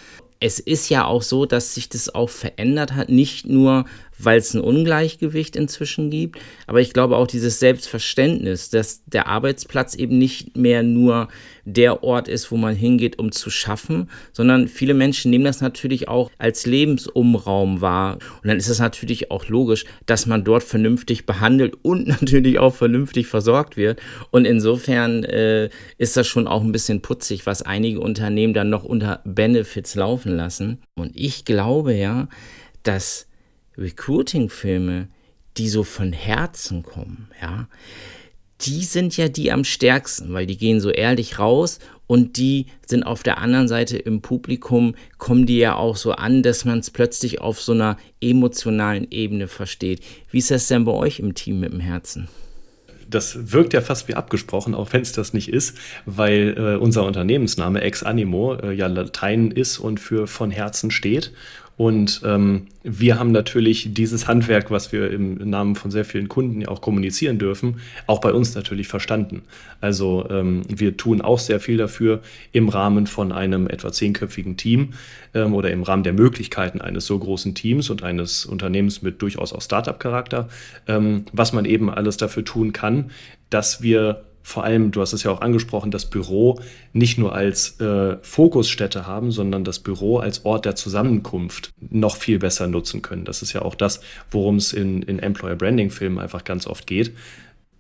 Es 0.41 0.61
ist 0.61 0.89
ja 0.89 1.05
auch 1.05 1.21
so, 1.21 1.45
dass 1.45 1.75
sich 1.75 1.91
das 1.91 2.15
auch 2.15 2.31
verändert 2.31 2.95
hat, 2.95 3.11
nicht 3.11 3.45
nur 3.45 3.85
weil 4.25 4.39
es 4.39 4.55
ein 4.55 4.61
Ungleichgewicht 4.61 5.57
inzwischen 5.57 6.11
gibt. 6.11 6.39
Aber 6.67 6.81
ich 6.81 6.93
glaube 6.93 7.17
auch 7.17 7.27
dieses 7.27 7.59
Selbstverständnis, 7.59 8.71
dass 8.71 9.03
der 9.07 9.27
Arbeitsplatz 9.27 9.95
eben 9.95 10.19
nicht 10.19 10.57
mehr 10.57 10.83
nur 10.83 11.29
der 11.65 12.03
Ort 12.03 12.29
ist, 12.29 12.51
wo 12.51 12.57
man 12.57 12.75
hingeht, 12.75 13.19
um 13.19 13.33
zu 13.33 13.51
schaffen, 13.51 14.11
sondern 14.33 14.69
viele 14.69 14.95
Menschen 14.95 15.31
nehmen 15.31 15.45
das 15.45 15.61
natürlich 15.61 16.09
auch 16.09 16.31
als 16.39 16.67
Lebensumraum 16.67 17.81
wahr. 17.81 18.19
Und 18.43 18.49
dann 18.49 18.57
ist 18.57 18.69
es 18.69 18.79
natürlich 18.79 19.31
auch 19.31 19.49
logisch, 19.49 19.85
dass 20.07 20.27
man 20.27 20.45
dort 20.45 20.63
vernünftig 20.63 21.27
behandelt 21.27 21.75
und 21.83 22.09
natürlich 22.21 22.59
auch 22.59 22.75
vernünftig 22.75 23.27
versorgt 23.27 23.77
wird. 23.77 24.01
Und 24.31 24.45
insofern 24.45 25.25
äh, 25.25 25.71
ist 25.99 26.17
das 26.17 26.27
schon 26.27 26.47
auch 26.47 26.63
ein 26.63 26.73
bisschen 26.73 27.03
putzig, 27.03 27.47
was 27.47 27.63
einige 27.63 28.01
Unternehmen 28.01 28.55
dann 28.55 28.71
noch 28.71 28.85
unter 28.85 29.21
Benefits 29.25 29.95
laufen 29.95 30.35
lassen. 30.35 30.79
Und 30.95 31.13
ich 31.15 31.45
glaube 31.45 31.95
ja, 31.95 32.29
dass 32.83 33.27
Recruiting-Filme, 33.81 35.09
die 35.57 35.69
so 35.69 35.83
von 35.83 36.13
Herzen 36.13 36.83
kommen, 36.83 37.29
ja, 37.41 37.69
die 38.61 38.85
sind 38.85 39.17
ja 39.17 39.29
die 39.29 39.53
am 39.53 39.65
stärksten, 39.65 40.33
weil 40.33 40.47
die 40.47 40.59
gehen 40.59 40.81
so 40.81 40.91
ehrlich 40.91 41.39
raus 41.39 41.79
und 42.07 42.37
die 42.37 42.67
sind 42.87 43.05
auf 43.05 43.23
der 43.23 43.39
anderen 43.39 43.69
Seite 43.69 43.97
im 43.97 44.21
Publikum, 44.21 44.95
kommen 45.17 45.47
die 45.47 45.59
ja 45.59 45.77
auch 45.77 45.97
so 45.97 46.13
an, 46.13 46.43
dass 46.43 46.65
man 46.65 46.81
es 46.81 46.91
plötzlich 46.91 47.41
auf 47.41 47.61
so 47.61 47.73
einer 47.73 47.97
emotionalen 48.21 49.07
Ebene 49.11 49.49
versteht. 49.49 50.01
Wie 50.31 50.39
ist 50.39 50.51
das 50.51 50.69
denn 50.69 50.85
bei 50.85 50.93
euch 50.93 51.21
im 51.21 51.35
Team 51.35 51.61
mit 51.61 51.73
dem 51.73 51.81
Herzen? 51.81 52.29
das 53.11 53.53
wirkt 53.53 53.73
ja 53.73 53.81
fast 53.81 54.09
wie 54.09 54.15
abgesprochen, 54.15 54.75
auch 54.75 54.93
wenn 54.93 55.03
es 55.03 55.13
das 55.13 55.35
nicht 55.35 55.53
ist, 55.53 55.77
weil 56.07 56.55
äh, 56.57 56.77
unser 56.77 57.05
Unternehmensname 57.05 57.81
Ex 57.81 58.05
Animo 58.05 58.55
äh, 58.55 58.73
ja 58.73 58.87
Latein 58.87 59.51
ist 59.51 59.79
und 59.79 59.99
für 59.99 60.27
von 60.27 60.51
Herzen 60.51 60.91
steht. 60.93 61.33
Und 61.81 62.21
ähm, 62.27 62.67
wir 62.83 63.19
haben 63.19 63.33
natürlich 63.33 63.95
dieses 63.95 64.29
Handwerk, 64.29 64.71
was 64.71 64.93
wir 64.93 65.11
im 65.11 65.37
Namen 65.49 65.77
von 65.77 65.91
sehr 65.91 66.05
vielen 66.05 66.29
Kunden 66.29 66.61
ja 66.61 66.69
auch 66.69 66.83
kommunizieren 66.83 67.39
dürfen, 67.39 67.81
auch 68.07 68.21
bei 68.21 68.35
uns 68.35 68.55
natürlich 68.55 68.87
verstanden. 68.87 69.41
Also 69.81 70.27
ähm, 70.29 70.61
wir 70.69 70.99
tun 70.99 71.23
auch 71.23 71.39
sehr 71.39 71.59
viel 71.59 71.79
dafür 71.79 72.21
im 72.53 72.69
Rahmen 72.69 73.07
von 73.07 73.33
einem 73.33 73.67
etwa 73.67 73.91
zehnköpfigen 73.91 74.59
Team 74.59 74.91
ähm, 75.33 75.55
oder 75.55 75.71
im 75.71 75.83
Rahmen 75.83 76.03
der 76.03 76.13
Möglichkeiten 76.13 76.83
eines 76.83 77.07
so 77.07 77.19
großen 77.19 77.55
Teams 77.55 77.89
und 77.89 78.03
eines 78.03 78.45
Unternehmens 78.45 79.01
mit 79.01 79.23
durchaus 79.23 79.55
auch 79.55 79.63
Startup-Charakter, 79.63 80.51
ähm, 80.87 81.25
was 81.33 81.55
man 81.55 81.65
eben 81.65 81.89
alles 81.89 82.19
dafür 82.19 82.45
tun 82.45 82.75
kann, 82.75 83.11
dass 83.49 83.81
wir 83.81 84.27
vor 84.43 84.65
allem, 84.65 84.91
du 84.91 85.01
hast 85.01 85.13
es 85.13 85.23
ja 85.23 85.31
auch 85.31 85.41
angesprochen, 85.41 85.91
das 85.91 86.09
Büro 86.09 86.61
nicht 86.93 87.19
nur 87.19 87.35
als 87.35 87.79
äh, 87.81 88.17
Fokusstätte 88.23 89.07
haben, 89.07 89.31
sondern 89.33 89.65
das 89.65 89.79
Büro 89.79 90.19
als 90.19 90.45
Ort 90.45 90.65
der 90.65 90.77
Zusammenkunft 90.77 91.73
noch 91.79 92.17
viel 92.17 92.39
besser 92.39 92.67
nutzen 92.67 93.03
können. 93.03 93.25
Das 93.25 93.43
ist 93.43 93.53
ja 93.53 93.63
auch 93.63 93.75
das, 93.75 94.01
worum 94.31 94.57
es 94.57 94.73
in, 94.73 95.03
in 95.03 95.19
Employer 95.19 95.57
Branding 95.57 95.91
Filmen 95.91 96.19
einfach 96.19 96.45
ganz 96.45 96.67
oft 96.67 96.87
geht, 96.87 97.15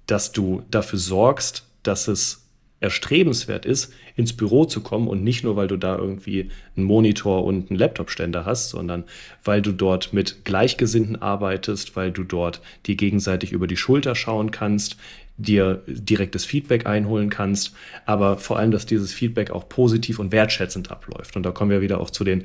dass 0.07 0.33
du 0.33 0.62
dafür 0.71 0.99
sorgst, 0.99 1.67
dass 1.83 2.09
es 2.09 2.40
erstrebenswert 2.81 3.67
ist, 3.67 3.93
ins 4.17 4.35
Büro 4.35 4.64
zu 4.64 4.81
kommen 4.81 5.07
und 5.07 5.23
nicht 5.23 5.45
nur, 5.45 5.55
weil 5.55 5.69
du 5.69 5.76
da 5.76 5.97
irgendwie 5.97 6.50
einen 6.76 6.87
Monitor 6.87 7.45
und 7.45 7.71
einen 7.71 7.79
Laptopständer 7.79 8.47
hast, 8.47 8.71
sondern 8.71 9.05
weil 9.45 9.61
du 9.61 9.73
dort 9.73 10.12
mit 10.12 10.45
Gleichgesinnten 10.45 11.21
arbeitest, 11.21 11.95
weil 11.95 12.11
du 12.11 12.25
dort 12.25 12.62
die 12.87 12.97
gegenseitig 12.97 13.52
über 13.52 13.67
die 13.67 13.76
Schulter 13.76 14.14
schauen 14.14 14.50
kannst, 14.50 14.97
dir 15.40 15.82
direktes 15.87 16.44
Feedback 16.44 16.87
einholen 16.87 17.30
kannst, 17.30 17.75
aber 18.06 18.38
vor 18.38 18.59
allem, 18.59 18.70
dass 18.70 18.87
dieses 18.87 19.12
Feedback 19.12 19.50
auch 19.50 19.68
positiv 19.68 20.18
und 20.18 20.32
wertschätzend 20.32 20.90
abläuft. 20.90 21.37
Und 21.37 21.44
da 21.44 21.50
kommen 21.50 21.70
wir 21.70 21.80
wieder 21.80 22.00
auch 22.00 22.11
zu 22.11 22.25
den 22.25 22.44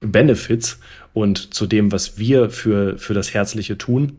Benefits 0.00 0.78
und 1.12 1.54
zu 1.54 1.66
dem, 1.66 1.92
was 1.92 2.18
wir 2.18 2.50
für, 2.50 2.98
für 2.98 3.14
das 3.14 3.34
Herzliche 3.34 3.78
tun. 3.78 4.18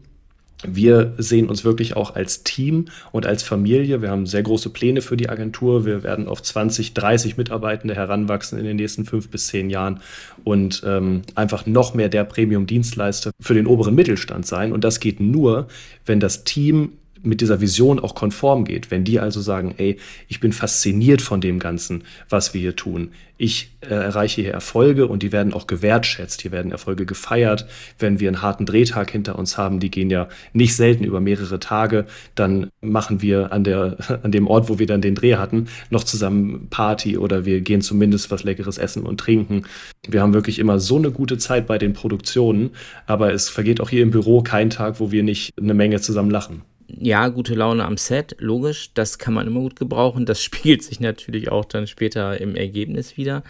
Wir 0.66 1.14
sehen 1.20 1.50
uns 1.50 1.64
wirklich 1.64 1.96
auch 1.96 2.16
als 2.16 2.44
Team 2.44 2.86
und 3.12 3.28
als 3.28 3.44
Familie. 3.44 4.02
Wir 4.02 4.10
haben 4.10 4.26
sehr 4.26 4.42
große 4.42 4.72
Pläne 4.72 5.02
für 5.02 5.16
die 5.16 5.30
Agentur. 5.30 5.86
Wir 5.86 6.02
werden 6.02 6.28
auf 6.28 6.42
20, 6.42 6.96
30 6.96 7.38
Mitarbeitende 7.38 7.94
heranwachsen 7.94 8.58
in 8.58 8.66
den 8.66 8.78
nächsten 8.78 9.06
fünf 9.06 9.30
bis 9.30 9.48
zehn 9.48 9.70
Jahren 9.70 10.00
und 10.44 10.82
ähm, 10.84 11.22
einfach 11.36 11.68
noch 11.68 11.94
mehr 11.94 12.10
der 12.10 12.24
Premium-Dienstleister 12.24 13.32
für 13.40 13.54
den 13.54 13.68
oberen 13.68 13.94
Mittelstand 13.94 14.48
sein. 14.48 14.72
Und 14.72 14.84
das 14.84 15.00
geht 15.00 15.20
nur, 15.20 15.68
wenn 16.08 16.20
das 16.20 16.44
Team 16.44 16.94
mit 17.24 17.42
dieser 17.42 17.62
Vision 17.62 18.00
auch 18.00 18.16
konform 18.16 18.66
geht. 18.66 18.92
Wenn 18.92 19.04
die 19.04 19.20
also 19.20 19.42
sagen, 19.42 19.76
ey, 19.78 19.98
ich 20.28 20.40
bin 20.40 20.54
fasziniert 20.54 21.22
von 21.22 21.42
dem 21.42 21.60
Ganzen, 21.60 22.04
was 22.30 22.54
wir 22.54 22.62
hier 22.62 22.76
tun. 22.76 23.12
Ich 23.40 23.72
äh, 23.82 23.90
erreiche 23.90 24.42
hier 24.42 24.54
Erfolge 24.54 25.08
und 25.08 25.22
die 25.22 25.32
werden 25.32 25.54
auch 25.54 25.68
gewertschätzt. 25.68 26.42
Hier 26.42 26.52
werden 26.52 26.72
Erfolge 26.72 27.06
gefeiert. 27.06 27.68
Wenn 28.00 28.20
wir 28.20 28.30
einen 28.30 28.42
harten 28.42 28.66
Drehtag 28.66 29.12
hinter 29.12 29.38
uns 29.38 29.58
haben, 29.58 29.80
die 29.80 29.92
gehen 29.92 30.10
ja 30.10 30.28
nicht 30.54 30.76
selten 30.76 31.04
über 31.04 31.20
mehrere 31.20 31.60
Tage, 31.60 32.08
dann 32.34 32.72
machen 32.82 33.22
wir 33.22 33.52
an, 33.52 33.64
der, 33.64 33.98
an 34.24 34.32
dem 34.32 34.48
Ort, 34.48 34.70
wo 34.70 34.80
wir 34.80 34.88
dann 34.88 35.02
den 35.02 35.14
Dreh 35.14 35.36
hatten, 35.36 35.68
noch 35.92 36.04
zusammen 36.04 36.68
Party 36.70 37.18
oder 37.18 37.46
wir 37.46 37.62
gehen 37.62 37.82
zumindest 37.82 38.32
was 38.32 38.44
Leckeres 38.44 38.80
essen 38.80 39.04
und 39.04 39.20
trinken. 39.20 39.64
Wir 40.08 40.22
haben 40.22 40.34
wirklich 40.34 40.58
immer 40.58 40.80
so 40.80 40.98
eine 40.98 41.12
gute 41.12 41.38
Zeit 41.38 41.68
bei 41.68 41.78
den 41.78 41.94
Produktionen, 41.94 42.72
aber 43.06 43.34
es 43.34 43.50
vergeht 43.50 43.82
auch 43.82 43.90
hier 43.90 44.02
im 44.02 44.12
Büro 44.12 44.42
kein 44.42 44.72
Tag, 44.72 45.00
wo 45.00 45.12
wir 45.12 45.22
nicht 45.22 45.54
eine 45.60 45.76
Menge 45.76 46.02
zusammen 46.02 46.32
lachen 46.32 46.64
ja, 46.88 47.28
gute 47.28 47.54
Laune 47.54 47.86
am 47.86 47.98
Set, 47.98 48.36
logisch, 48.40 48.92
das 48.94 49.20
kann 49.20 49.34
man 49.34 49.48
immer 49.48 49.60
gut 49.60 49.76
gebrauchen. 49.76 50.26
Das 50.26 50.42
spiegelt 50.44 50.84
sich 50.84 51.00
natürlich 51.00 51.52
auch 51.52 51.66
dann 51.66 51.88
später 51.88 52.40
im 52.40 52.56
Ergebnis 52.56 53.18
wieder. 53.18 53.44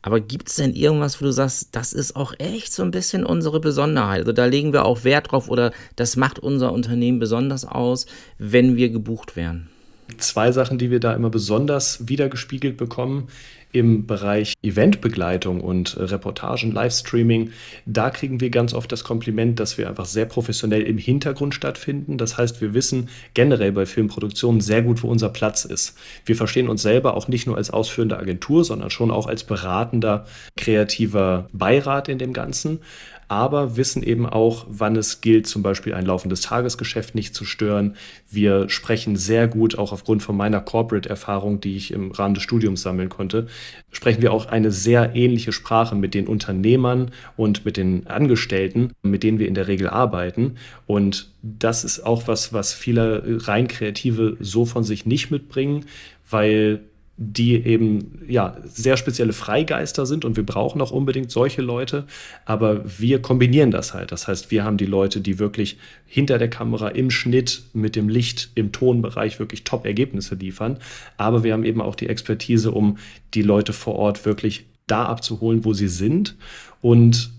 Aber 0.00 0.20
gibt 0.20 0.48
es 0.48 0.56
denn 0.56 0.74
irgendwas, 0.74 1.20
wo 1.20 1.24
du 1.24 1.32
sagst, 1.32 1.70
das 1.72 1.92
ist 1.92 2.14
auch 2.14 2.32
echt 2.38 2.72
so 2.72 2.82
ein 2.82 2.92
bisschen 2.92 3.24
unsere 3.24 3.60
Besonderheit? 3.60 4.20
Also 4.20 4.32
da 4.32 4.44
legen 4.44 4.72
wir 4.72 4.84
auch 4.84 5.04
Wert 5.04 5.32
drauf 5.32 5.48
oder 5.48 5.72
das 5.96 6.16
macht 6.16 6.38
unser 6.38 6.72
Unternehmen 6.72 7.18
besonders 7.18 7.64
aus, 7.64 8.06
wenn 8.38 8.76
wir 8.76 8.90
gebucht 8.90 9.34
werden? 9.34 9.68
Zwei 10.16 10.52
Sachen, 10.52 10.78
die 10.78 10.90
wir 10.90 11.00
da 11.00 11.14
immer 11.14 11.30
besonders 11.30 12.08
wiedergespiegelt 12.08 12.76
bekommen, 12.76 13.28
im 13.72 14.06
Bereich 14.06 14.54
Eventbegleitung 14.62 15.60
und 15.60 15.96
Reportagen, 15.98 16.72
Livestreaming, 16.72 17.50
da 17.86 18.10
kriegen 18.10 18.40
wir 18.40 18.50
ganz 18.50 18.74
oft 18.74 18.90
das 18.90 19.04
Kompliment, 19.04 19.60
dass 19.60 19.78
wir 19.78 19.88
einfach 19.88 20.06
sehr 20.06 20.24
professionell 20.24 20.82
im 20.82 20.98
Hintergrund 20.98 21.54
stattfinden. 21.54 22.18
Das 22.18 22.38
heißt, 22.38 22.60
wir 22.60 22.74
wissen 22.74 23.08
generell 23.34 23.72
bei 23.72 23.86
Filmproduktionen 23.86 24.60
sehr 24.60 24.82
gut, 24.82 25.02
wo 25.02 25.08
unser 25.08 25.28
Platz 25.28 25.64
ist. 25.64 25.96
Wir 26.24 26.36
verstehen 26.36 26.68
uns 26.68 26.82
selber 26.82 27.14
auch 27.14 27.28
nicht 27.28 27.46
nur 27.46 27.56
als 27.56 27.70
ausführende 27.70 28.18
Agentur, 28.18 28.64
sondern 28.64 28.90
schon 28.90 29.10
auch 29.10 29.26
als 29.26 29.44
beratender, 29.44 30.26
kreativer 30.56 31.48
Beirat 31.52 32.08
in 32.08 32.18
dem 32.18 32.32
Ganzen 32.32 32.80
aber 33.28 33.76
wissen 33.76 34.02
eben 34.02 34.26
auch, 34.26 34.66
wann 34.68 34.96
es 34.96 35.20
gilt, 35.20 35.46
zum 35.46 35.62
Beispiel 35.62 35.92
ein 35.92 36.06
laufendes 36.06 36.40
Tagesgeschäft 36.40 37.14
nicht 37.14 37.34
zu 37.34 37.44
stören. 37.44 37.94
Wir 38.30 38.70
sprechen 38.70 39.16
sehr 39.16 39.46
gut, 39.46 39.78
auch 39.78 39.92
aufgrund 39.92 40.22
von 40.22 40.36
meiner 40.36 40.60
Corporate-Erfahrung, 40.60 41.60
die 41.60 41.76
ich 41.76 41.92
im 41.92 42.10
Rahmen 42.10 42.34
des 42.34 42.42
Studiums 42.42 42.82
sammeln 42.82 43.10
konnte, 43.10 43.46
sprechen 43.90 44.22
wir 44.22 44.32
auch 44.32 44.46
eine 44.46 44.70
sehr 44.70 45.14
ähnliche 45.14 45.52
Sprache 45.52 45.94
mit 45.94 46.14
den 46.14 46.26
Unternehmern 46.26 47.10
und 47.36 47.66
mit 47.66 47.76
den 47.76 48.06
Angestellten, 48.06 48.92
mit 49.02 49.22
denen 49.22 49.38
wir 49.38 49.48
in 49.48 49.54
der 49.54 49.68
Regel 49.68 49.88
arbeiten. 49.88 50.56
Und 50.86 51.30
das 51.42 51.84
ist 51.84 52.00
auch 52.00 52.28
was, 52.28 52.54
was 52.54 52.72
viele 52.72 53.22
rein 53.46 53.68
Kreative 53.68 54.38
so 54.40 54.64
von 54.64 54.84
sich 54.84 55.04
nicht 55.04 55.30
mitbringen, 55.30 55.84
weil 56.30 56.80
die 57.20 57.56
eben 57.56 58.22
ja 58.28 58.56
sehr 58.64 58.96
spezielle 58.96 59.32
Freigeister 59.32 60.06
sind 60.06 60.24
und 60.24 60.36
wir 60.36 60.46
brauchen 60.46 60.80
auch 60.80 60.92
unbedingt 60.92 61.32
solche 61.32 61.62
Leute, 61.62 62.04
aber 62.44 62.84
wir 62.98 63.20
kombinieren 63.20 63.72
das 63.72 63.92
halt. 63.92 64.12
Das 64.12 64.28
heißt, 64.28 64.52
wir 64.52 64.62
haben 64.62 64.76
die 64.76 64.86
Leute, 64.86 65.20
die 65.20 65.40
wirklich 65.40 65.78
hinter 66.06 66.38
der 66.38 66.48
Kamera 66.48 66.88
im 66.88 67.10
Schnitt 67.10 67.62
mit 67.72 67.96
dem 67.96 68.08
Licht 68.08 68.50
im 68.54 68.70
Tonbereich 68.70 69.40
wirklich 69.40 69.64
Top-Ergebnisse 69.64 70.36
liefern, 70.36 70.78
aber 71.16 71.42
wir 71.42 71.54
haben 71.54 71.64
eben 71.64 71.80
auch 71.80 71.96
die 71.96 72.08
Expertise, 72.08 72.70
um 72.70 72.98
die 73.34 73.42
Leute 73.42 73.72
vor 73.72 73.96
Ort 73.96 74.24
wirklich 74.24 74.66
da 74.86 75.04
abzuholen, 75.06 75.64
wo 75.64 75.72
sie 75.72 75.88
sind 75.88 76.36
und 76.80 77.32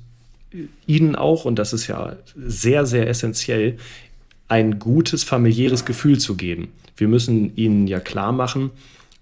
ihnen 0.88 1.16
auch, 1.16 1.46
und 1.46 1.58
das 1.58 1.72
ist 1.72 1.88
ja 1.88 2.18
sehr, 2.36 2.86
sehr 2.86 3.08
essentiell, 3.08 3.78
ein 4.50 4.78
gutes 4.78 5.24
familiäres 5.24 5.86
Gefühl 5.86 6.20
zu 6.20 6.36
geben. 6.36 6.68
Wir 6.98 7.08
müssen 7.08 7.56
ihnen 7.56 7.88
ja 7.88 8.02
klar 8.02 8.34
machen, 8.34 8.72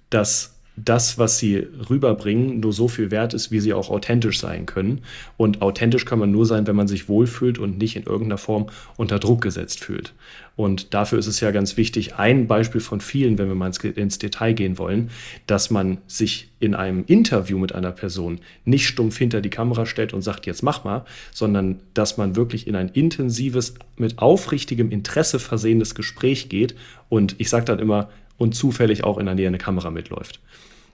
dass 0.09 0.57
das, 0.77 1.17
was 1.17 1.39
sie 1.39 1.67
rüberbringen, 1.89 2.59
nur 2.59 2.71
so 2.71 2.87
viel 2.87 3.09
wert 3.09 3.33
ist, 3.33 3.51
wie 3.51 3.59
sie 3.59 3.73
auch 3.73 3.89
authentisch 3.89 4.39
sein 4.39 4.67
können. 4.67 5.01
Und 5.35 5.63
authentisch 5.63 6.05
kann 6.05 6.19
man 6.19 6.31
nur 6.31 6.45
sein, 6.45 6.67
wenn 6.67 6.75
man 6.75 6.87
sich 6.87 7.09
wohlfühlt 7.09 7.57
und 7.57 7.79
nicht 7.79 7.95
in 7.95 8.03
irgendeiner 8.03 8.37
Form 8.37 8.67
unter 8.95 9.17
Druck 9.17 9.41
gesetzt 9.41 9.83
fühlt. 9.83 10.13
Und 10.55 10.93
dafür 10.93 11.17
ist 11.17 11.27
es 11.27 11.39
ja 11.39 11.49
ganz 11.51 11.77
wichtig, 11.77 12.15
ein 12.15 12.47
Beispiel 12.47 12.81
von 12.81 13.01
vielen, 13.01 13.37
wenn 13.37 13.47
wir 13.47 13.55
mal 13.55 13.71
ins 13.95 14.19
Detail 14.19 14.53
gehen 14.53 14.77
wollen, 14.77 15.09
dass 15.47 15.71
man 15.71 15.97
sich 16.07 16.49
in 16.59 16.75
einem 16.75 17.03
Interview 17.07 17.57
mit 17.57 17.73
einer 17.73 17.91
Person 17.91 18.39
nicht 18.65 18.87
stumpf 18.87 19.17
hinter 19.17 19.41
die 19.41 19.49
Kamera 19.49 19.85
stellt 19.87 20.13
und 20.13 20.21
sagt, 20.21 20.45
jetzt 20.45 20.63
mach 20.63 20.83
mal, 20.83 21.05
sondern 21.31 21.79
dass 21.95 22.17
man 22.17 22.35
wirklich 22.35 22.67
in 22.67 22.75
ein 22.75 22.89
intensives, 22.89 23.75
mit 23.97 24.19
aufrichtigem 24.19 24.91
Interesse 24.91 25.39
versehenes 25.39 25.95
Gespräch 25.95 26.49
geht. 26.49 26.75
Und 27.09 27.35
ich 27.39 27.49
sage 27.49 27.65
dann 27.65 27.79
immer, 27.79 28.09
und 28.37 28.55
zufällig 28.55 29.03
auch 29.03 29.17
in 29.17 29.25
der 29.25 29.35
Nähe 29.35 29.47
eine 29.47 29.57
Kamera 29.57 29.89
mitläuft. 29.89 30.39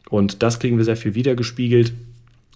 Und 0.10 0.44
das 0.44 0.60
kriegen 0.60 0.78
wir 0.78 0.86
sehr 0.86 0.98
viel 0.98 1.16
wiedergespiegelt 1.16 1.94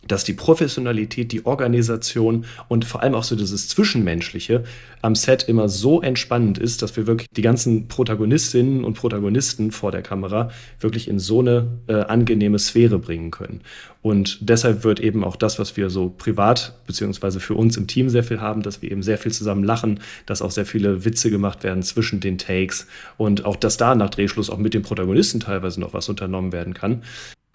dass 0.08 0.24
die 0.24 0.34
Professionalität, 0.34 1.32
die 1.32 1.46
Organisation 1.46 2.46
und 2.68 2.86
vor 2.86 3.04
allem 3.04 3.16
auch 3.16 3.24
so 3.24 3.36
dieses 3.36 3.70
Zwischenmenschliche 3.70 4.64
am 5.02 5.16
Set 5.16 5.48
immer 5.48 5.70
so 5.70 6.02
entspannend 6.02 6.58
ist, 6.58 6.82
dass 6.82 6.96
wir 6.98 7.08
wirklich 7.08 7.28
die 7.32 7.42
ganzen 7.42 7.88
Protagonistinnen 7.88 8.84
und 8.84 8.96
Protagonisten 8.96 9.72
vor 9.72 9.92
der 9.92 10.02
Kamera 10.02 10.50
wirklich 10.80 11.08
in 11.08 11.20
so 11.20 11.40
eine 11.40 11.68
äh, 11.88 11.94
angenehme 11.94 12.60
Sphäre 12.60 13.00
bringen 13.00 13.32
können. 13.32 13.62
Und 14.02 14.38
deshalb 14.42 14.84
wird 14.84 15.00
eben 15.00 15.24
auch 15.24 15.36
das, 15.36 15.60
was 15.60 15.76
wir 15.76 15.90
so 15.90 16.10
privat 16.10 16.74
beziehungsweise 16.88 17.40
für 17.40 17.56
uns 17.56 17.78
im 17.78 17.88
Team 17.88 18.10
sehr 18.10 18.24
viel 18.24 18.40
haben, 18.40 18.62
dass 18.62 18.82
wir 18.82 18.92
eben 18.92 19.04
sehr 19.04 19.18
viel 19.18 19.32
zusammen 19.32 19.64
lachen, 19.64 20.00
dass 20.26 20.42
auch 20.42 20.52
sehr 20.52 20.66
viele 20.66 21.04
Witze 21.04 21.30
gemacht 21.30 21.64
werden 21.64 21.84
zwischen 21.84 22.20
den 22.20 22.38
Takes 22.38 22.88
und 23.18 23.46
auch, 23.46 23.56
dass 23.56 23.78
da 23.78 23.96
nach 23.96 24.10
Drehschluss 24.10 24.50
auch 24.50 24.60
mit 24.60 24.74
den 24.74 24.82
Protagonisten 24.82 25.40
teilweise 25.40 25.80
noch 25.80 25.94
was 25.94 26.10
unternommen 26.10 26.52
werden 26.54 26.74
kann. 26.74 27.02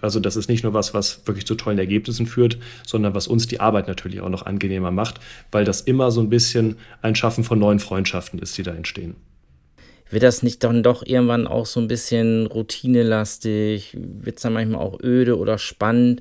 Also 0.03 0.21
das 0.21 0.37
ist 0.37 0.49
nicht 0.49 0.65
nur 0.65 0.75
was, 0.75 0.93
was 0.93 1.27
wirklich 1.27 1.47
zu 1.47 1.55
tollen 1.55 1.79
Ergebnissen 1.79 2.27
führt, 2.27 2.59
sondern 2.85 3.15
was 3.15 3.29
uns 3.29 3.47
die 3.47 3.61
Arbeit 3.61 3.89
natürlich 3.89 4.21
auch 4.21 4.29
noch 4.29 4.45
angenehmer 4.45 4.91
macht, 4.91 5.21
weil 5.51 5.65
das 5.65 5.81
immer 5.81 6.11
so 6.11 6.21
ein 6.21 6.29
bisschen 6.29 6.77
ein 7.01 7.15
Schaffen 7.15 7.45
von 7.45 7.59
neuen 7.59 7.79
Freundschaften 7.79 8.39
ist, 8.41 8.59
die 8.59 8.65
da 8.65 8.73
entstehen. 8.73 9.15
Wird 10.11 10.25
das 10.25 10.43
nicht 10.43 10.63
dann 10.63 10.83
doch 10.83 11.07
irgendwann 11.07 11.47
auch 11.47 11.65
so 11.65 11.81
ein 11.81 11.89
bisschen 11.89 12.47
routinelastig? 12.47 13.97
Wird 13.97 14.37
es 14.37 14.43
dann 14.43 14.53
manchmal 14.53 14.83
auch 14.83 15.01
öde 15.03 15.39
oder 15.39 15.57
spannend? 15.57 16.21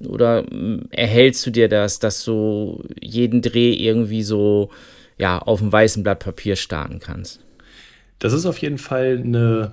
Oder 0.00 0.46
hm, 0.48 0.86
erhältst 0.90 1.44
du 1.44 1.50
dir 1.50 1.68
das, 1.68 1.98
dass 1.98 2.24
du 2.24 2.84
jeden 3.00 3.42
Dreh 3.42 3.74
irgendwie 3.74 4.22
so 4.22 4.70
ja, 5.18 5.38
auf 5.40 5.58
dem 5.58 5.72
weißen 5.72 6.02
Blatt 6.02 6.20
Papier 6.20 6.56
starten 6.56 7.00
kannst? 7.00 7.40
Das 8.18 8.32
ist 8.32 8.46
auf 8.46 8.58
jeden 8.58 8.78
Fall 8.78 9.20
eine 9.22 9.72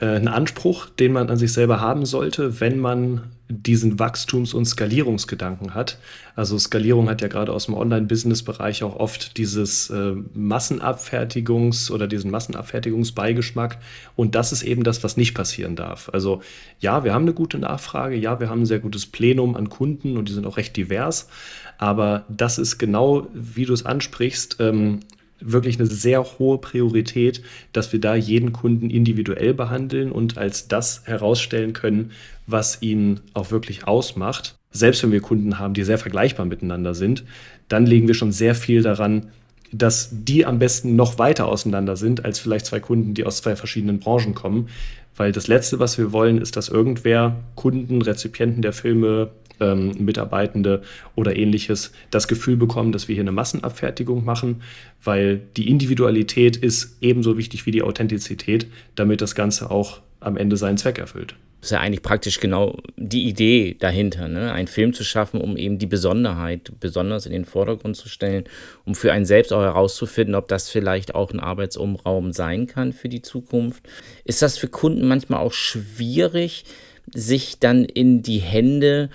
äh, 0.00 0.06
ein 0.16 0.28
Anspruch, 0.28 0.88
den 0.88 1.12
man 1.12 1.30
an 1.30 1.36
sich 1.36 1.52
selber 1.52 1.80
haben 1.80 2.06
sollte, 2.06 2.60
wenn 2.60 2.78
man 2.78 3.22
diesen 3.48 3.98
Wachstums- 3.98 4.54
und 4.54 4.64
Skalierungsgedanken 4.64 5.74
hat. 5.74 5.98
Also 6.34 6.58
Skalierung 6.58 7.10
hat 7.10 7.20
ja 7.20 7.28
gerade 7.28 7.52
aus 7.52 7.66
dem 7.66 7.74
Online-Business-Bereich 7.74 8.82
auch 8.82 8.96
oft 8.96 9.36
dieses 9.36 9.90
äh, 9.90 10.14
Massenabfertigungs- 10.36 11.90
oder 11.90 12.06
diesen 12.06 12.30
Massenabfertigungsbeigeschmack. 12.30 13.78
Und 14.16 14.34
das 14.34 14.52
ist 14.52 14.62
eben 14.62 14.82
das, 14.82 15.04
was 15.04 15.16
nicht 15.16 15.34
passieren 15.34 15.76
darf. 15.76 16.08
Also 16.12 16.40
ja, 16.80 17.04
wir 17.04 17.12
haben 17.12 17.22
eine 17.22 17.34
gute 17.34 17.58
Nachfrage, 17.58 18.16
ja, 18.16 18.40
wir 18.40 18.48
haben 18.48 18.62
ein 18.62 18.66
sehr 18.66 18.80
gutes 18.80 19.06
Plenum 19.06 19.56
an 19.56 19.68
Kunden 19.68 20.16
und 20.16 20.28
die 20.28 20.32
sind 20.32 20.46
auch 20.46 20.56
recht 20.56 20.76
divers. 20.76 21.28
Aber 21.76 22.24
das 22.28 22.58
ist 22.58 22.78
genau, 22.78 23.26
wie 23.34 23.66
du 23.66 23.74
es 23.74 23.84
ansprichst, 23.84 24.56
ähm, 24.60 25.00
wirklich 25.44 25.78
eine 25.78 25.86
sehr 25.86 26.24
hohe 26.38 26.58
Priorität, 26.58 27.42
dass 27.72 27.92
wir 27.92 28.00
da 28.00 28.14
jeden 28.14 28.52
Kunden 28.52 28.90
individuell 28.90 29.54
behandeln 29.54 30.10
und 30.10 30.38
als 30.38 30.68
das 30.68 31.02
herausstellen 31.04 31.72
können, 31.72 32.10
was 32.46 32.82
ihn 32.82 33.20
auch 33.32 33.50
wirklich 33.50 33.86
ausmacht. 33.86 34.56
Selbst 34.70 35.02
wenn 35.02 35.12
wir 35.12 35.20
Kunden 35.20 35.58
haben, 35.58 35.74
die 35.74 35.84
sehr 35.84 35.98
vergleichbar 35.98 36.46
miteinander 36.46 36.94
sind, 36.94 37.24
dann 37.68 37.86
legen 37.86 38.08
wir 38.08 38.14
schon 38.14 38.32
sehr 38.32 38.54
viel 38.54 38.82
daran, 38.82 39.28
dass 39.72 40.10
die 40.12 40.46
am 40.46 40.58
besten 40.58 40.96
noch 40.96 41.18
weiter 41.18 41.46
auseinander 41.46 41.96
sind 41.96 42.24
als 42.24 42.38
vielleicht 42.38 42.66
zwei 42.66 42.80
Kunden, 42.80 43.14
die 43.14 43.24
aus 43.24 43.38
zwei 43.38 43.56
verschiedenen 43.56 43.98
Branchen 43.98 44.34
kommen. 44.34 44.68
Weil 45.16 45.32
das 45.32 45.46
Letzte, 45.46 45.78
was 45.78 45.98
wir 45.98 46.12
wollen, 46.12 46.38
ist, 46.38 46.56
dass 46.56 46.68
irgendwer 46.68 47.36
Kunden, 47.54 48.02
Rezipienten 48.02 48.62
der 48.62 48.72
Filme, 48.72 49.30
ähm, 49.60 49.92
Mitarbeitende 49.98 50.82
oder 51.14 51.36
ähnliches 51.36 51.92
das 52.10 52.28
Gefühl 52.28 52.56
bekommen, 52.56 52.92
dass 52.92 53.08
wir 53.08 53.14
hier 53.14 53.22
eine 53.22 53.32
Massenabfertigung 53.32 54.24
machen, 54.24 54.62
weil 55.02 55.40
die 55.56 55.68
Individualität 55.68 56.56
ist 56.56 56.98
ebenso 57.00 57.38
wichtig 57.38 57.66
wie 57.66 57.70
die 57.70 57.82
Authentizität, 57.82 58.66
damit 58.96 59.20
das 59.20 59.34
Ganze 59.34 59.70
auch 59.70 60.00
am 60.20 60.36
Ende 60.36 60.56
seinen 60.56 60.78
Zweck 60.78 60.98
erfüllt. 60.98 61.36
Das 61.64 61.70
ist 61.70 61.76
ja 61.76 61.80
eigentlich 61.80 62.02
praktisch 62.02 62.40
genau 62.40 62.76
die 62.98 63.26
Idee 63.26 63.74
dahinter, 63.80 64.28
ne? 64.28 64.52
einen 64.52 64.68
Film 64.68 64.92
zu 64.92 65.02
schaffen, 65.02 65.40
um 65.40 65.56
eben 65.56 65.78
die 65.78 65.86
Besonderheit 65.86 66.72
besonders 66.78 67.24
in 67.24 67.32
den 67.32 67.46
Vordergrund 67.46 67.96
zu 67.96 68.10
stellen, 68.10 68.44
um 68.84 68.94
für 68.94 69.14
einen 69.14 69.24
selbst 69.24 69.50
auch 69.50 69.62
herauszufinden, 69.62 70.34
ob 70.34 70.46
das 70.46 70.68
vielleicht 70.68 71.14
auch 71.14 71.32
ein 71.32 71.40
Arbeitsumraum 71.40 72.32
sein 72.32 72.66
kann 72.66 72.92
für 72.92 73.08
die 73.08 73.22
Zukunft. 73.22 73.82
Ist 74.26 74.42
das 74.42 74.58
für 74.58 74.68
Kunden 74.68 75.08
manchmal 75.08 75.40
auch 75.40 75.54
schwierig, 75.54 76.66
sich 77.14 77.60
dann 77.60 77.86
in 77.86 78.20
die 78.20 78.40
Hände 78.40 79.08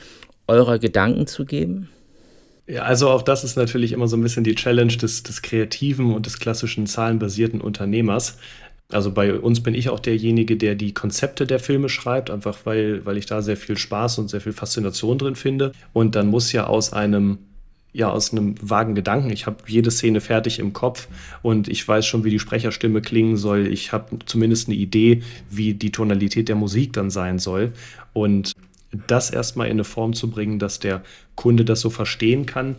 eurer 0.47 0.79
Gedanken 0.79 1.27
zu 1.27 1.45
geben? 1.45 1.89
Ja, 2.65 2.81
also 2.81 3.09
auch 3.09 3.21
das 3.21 3.43
ist 3.43 3.57
natürlich 3.57 3.91
immer 3.91 4.07
so 4.07 4.17
ein 4.17 4.23
bisschen 4.23 4.43
die 4.43 4.55
Challenge 4.55 4.97
des, 4.97 5.21
des 5.21 5.43
kreativen 5.43 6.15
und 6.15 6.25
des 6.25 6.39
klassischen 6.39 6.87
zahlenbasierten 6.87 7.61
Unternehmers. 7.61 8.39
Also 8.91 9.11
bei 9.11 9.37
uns 9.39 9.61
bin 9.61 9.75
ich 9.75 9.89
auch 9.89 9.99
derjenige, 9.99 10.57
der 10.57 10.73
die 10.73 10.93
Konzepte 10.93 11.45
der 11.45 11.59
Filme 11.59 11.89
schreibt, 11.89 12.31
einfach 12.31 12.57
weil, 12.65 13.05
weil 13.05 13.17
ich 13.17 13.27
da 13.27 13.41
sehr 13.41 13.57
viel 13.57 13.77
Spaß 13.77 14.17
und 14.17 14.29
sehr 14.29 14.41
viel 14.41 14.53
Faszination 14.53 15.19
drin 15.19 15.35
finde. 15.35 15.73
Und 15.93 16.15
dann 16.15 16.27
muss 16.27 16.51
ja 16.51 16.65
aus 16.65 16.91
einem 16.91 17.37
ja 17.91 18.11
aus 18.11 18.31
einem 18.31 18.55
vagen 18.61 18.93
Gedanken. 18.93 19.31
Ich 19.31 19.47
habe 19.47 19.57
jede 19.67 19.89
Szene 19.89 20.21
fertig 20.21 20.59
im 20.59 20.73
Kopf 20.73 21.07
und 21.41 21.67
ich 21.67 21.87
weiß 21.87 22.05
schon, 22.05 22.23
wie 22.23 22.29
die 22.29 22.39
Sprecherstimme 22.39 23.01
klingen 23.01 23.35
soll. 23.35 23.67
Ich 23.67 23.91
habe 23.91 24.19
zumindest 24.25 24.67
eine 24.67 24.77
Idee, 24.77 25.23
wie 25.49 25.73
die 25.73 25.91
Tonalität 25.91 26.49
der 26.49 26.55
Musik 26.55 26.93
dann 26.93 27.09
sein 27.09 27.39
soll. 27.39 27.73
Und 28.13 28.53
das 29.07 29.31
erstmal 29.31 29.67
in 29.67 29.73
eine 29.73 29.83
Form 29.83 30.13
zu 30.13 30.29
bringen, 30.29 30.59
dass 30.59 30.79
der 30.79 31.01
Kunde 31.35 31.65
das 31.65 31.81
so 31.81 31.89
verstehen 31.89 32.45
kann, 32.45 32.75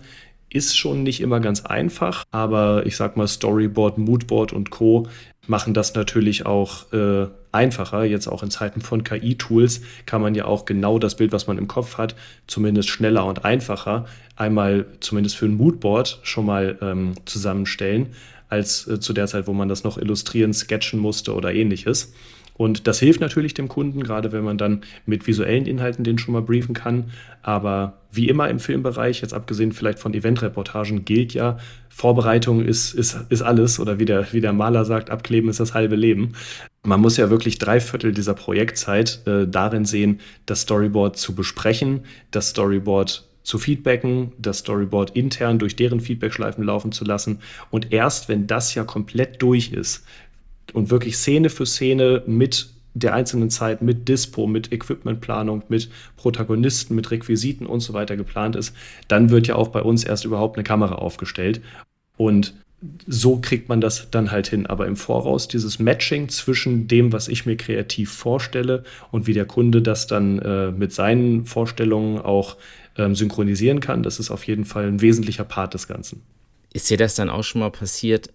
ist 0.53 0.77
schon 0.77 1.05
nicht 1.05 1.21
immer 1.21 1.41
ganz 1.41 1.65
einfach, 1.65 2.25
aber 2.33 2.85
ich 2.85 2.97
sag 2.97 3.17
mal, 3.17 3.29
Storyboard, 3.29 3.99
Moodboard 3.99 4.53
und 4.53 4.71
Co. 4.71 5.07
machen 5.51 5.75
das 5.75 5.95
natürlich 5.95 6.47
auch 6.47 6.93
äh, 6.93 7.27
einfacher. 7.51 8.05
Jetzt 8.05 8.29
auch 8.29 8.43
in 8.45 8.51
Zeiten 8.51 8.81
von 8.81 9.03
KI-Tools 9.03 9.83
kann 10.07 10.23
man 10.23 10.37
ja 10.37 10.45
auch 10.45 10.65
genau 10.65 10.99
das 10.99 11.17
Bild, 11.17 11.33
was 11.33 11.49
man 11.49 11.59
im 11.59 11.67
Kopf 11.67 11.99
hat, 11.99 12.15
zumindest 12.47 12.89
schneller 12.89 13.27
und 13.27 13.45
einfacher 13.45 14.07
einmal 14.37 14.87
zumindest 15.01 15.37
für 15.37 15.47
ein 15.47 15.57
Moodboard 15.57 16.21
schon 16.23 16.47
mal 16.47 16.79
ähm, 16.81 17.15
zusammenstellen, 17.27 18.15
als 18.49 18.87
äh, 18.87 19.01
zu 19.01 19.13
der 19.13 19.27
Zeit, 19.27 19.47
wo 19.49 19.53
man 19.53 19.69
das 19.69 19.85
noch 19.85 19.99
illustrieren, 19.99 20.55
sketchen 20.55 20.99
musste 20.99 21.35
oder 21.35 21.53
ähnliches. 21.53 22.13
Und 22.61 22.87
das 22.87 22.99
hilft 22.99 23.23
natürlich 23.23 23.55
dem 23.55 23.69
Kunden, 23.69 24.03
gerade 24.03 24.33
wenn 24.33 24.45
man 24.45 24.59
dann 24.59 24.83
mit 25.07 25.27
visuellen 25.27 25.65
Inhalten 25.65 26.05
den 26.05 26.19
schon 26.19 26.35
mal 26.35 26.43
briefen 26.43 26.75
kann. 26.75 27.05
Aber 27.41 27.95
wie 28.13 28.29
immer 28.29 28.51
im 28.51 28.59
Filmbereich, 28.59 29.23
jetzt 29.23 29.33
abgesehen 29.33 29.73
vielleicht 29.73 29.99
von 29.99 30.13
Eventreportagen, 30.13 31.07
gilt 31.07 31.33
ja, 31.33 31.57
Vorbereitung 31.89 32.63
ist, 32.63 32.93
ist, 32.93 33.17
ist 33.31 33.41
alles. 33.41 33.81
Oder 33.81 33.99
wie 33.99 34.05
der, 34.05 34.31
wie 34.35 34.43
der 34.43 34.53
Maler 34.53 34.85
sagt, 34.85 35.09
abkleben 35.09 35.49
ist 35.49 35.59
das 35.59 35.73
halbe 35.73 35.97
Leben. 35.97 36.35
Man 36.83 37.01
muss 37.01 37.17
ja 37.17 37.31
wirklich 37.31 37.59
drei 37.59 37.81
Viertel 37.81 38.13
dieser 38.13 38.35
Projektzeit 38.35 39.27
äh, 39.27 39.49
darin 39.49 39.87
sehen, 39.87 40.21
das 40.45 40.61
Storyboard 40.61 41.17
zu 41.17 41.35
besprechen, 41.35 42.01
das 42.31 42.51
Storyboard 42.51 43.27
zu 43.43 43.57
feedbacken, 43.57 44.33
das 44.39 44.59
Storyboard 44.59 45.17
intern 45.17 45.59
durch 45.59 45.77
deren 45.77 46.01
Feedbackschleifen 46.01 46.63
laufen 46.63 46.93
zu 46.93 47.07
lassen. 47.07 47.39
Und 47.71 47.91
erst 47.91 48.29
wenn 48.29 48.47
das 48.47 48.75
ja 48.75 48.85
komplett 48.85 49.41
durch 49.41 49.73
ist, 49.73 50.05
und 50.73 50.91
wirklich 50.91 51.17
Szene 51.17 51.51
für 51.51 51.67
Szene 51.67 52.23
mit 52.27 52.71
der 52.95 53.15
einzelnen 53.15 53.51
Zeit 53.51 53.83
mit 53.83 54.09
Dispo, 54.09 54.47
mit 54.47 54.73
Equipmentplanung, 54.73 55.63
mit 55.69 55.89
Protagonisten, 56.17 56.95
mit 56.95 57.11
Requisiten 57.11 57.67
und 57.67 57.81
so 57.81 57.93
weiter 57.93 58.17
geplant 58.17 58.57
ist, 58.57 58.75
dann 59.09 59.31
wird 59.31 59.47
ja 59.47 59.55
auch 59.55 59.69
bei 59.69 59.83
uns 59.83 60.05
erst 60.05 60.25
überhaupt 60.25 60.57
eine 60.57 60.65
Kamera 60.65 60.97
aufgestellt. 60.97 61.61
Und 62.17 62.55
so 63.07 63.39
kriegt 63.39 63.69
man 63.69 63.81
das 63.81 64.11
dann 64.11 64.31
halt 64.31 64.49
hin. 64.49 64.67
Aber 64.67 64.87
im 64.87 64.97
Voraus 64.97 65.49
dieses 65.49 65.79
Matching 65.79 66.29
zwischen 66.29 66.89
dem, 66.89 67.13
was 67.13 67.29
ich 67.29 67.47
mir 67.47 67.57
kreativ 67.57 68.11
vorstelle 68.11 68.85
und 69.11 69.27
wie 69.27 69.35
der 69.35 69.45
Kunde 69.45 69.83
das 69.83 70.07
dann 70.07 70.39
äh, 70.41 70.73
mit 70.73 70.93
seinen 70.93 71.47
Vorstellungen 71.47 72.19
auch 72.19 72.57
ähm, 72.97 73.15
synchronisieren 73.15 73.81
kann, 73.81 74.03
das 74.03 74.19
ist 74.19 74.31
auf 74.31 74.45
jeden 74.45 74.65
Fall 74.65 74.87
ein 74.87 75.01
wesentlicher 75.01 75.45
Part 75.45 75.75
des 75.75 75.87
Ganzen. 75.89 76.23
Ist 76.73 76.89
dir 76.89 76.97
das 76.97 77.15
dann 77.15 77.31
auch 77.31 77.45
schon 77.45 77.61
mal 77.61 77.71
passiert, 77.71 78.31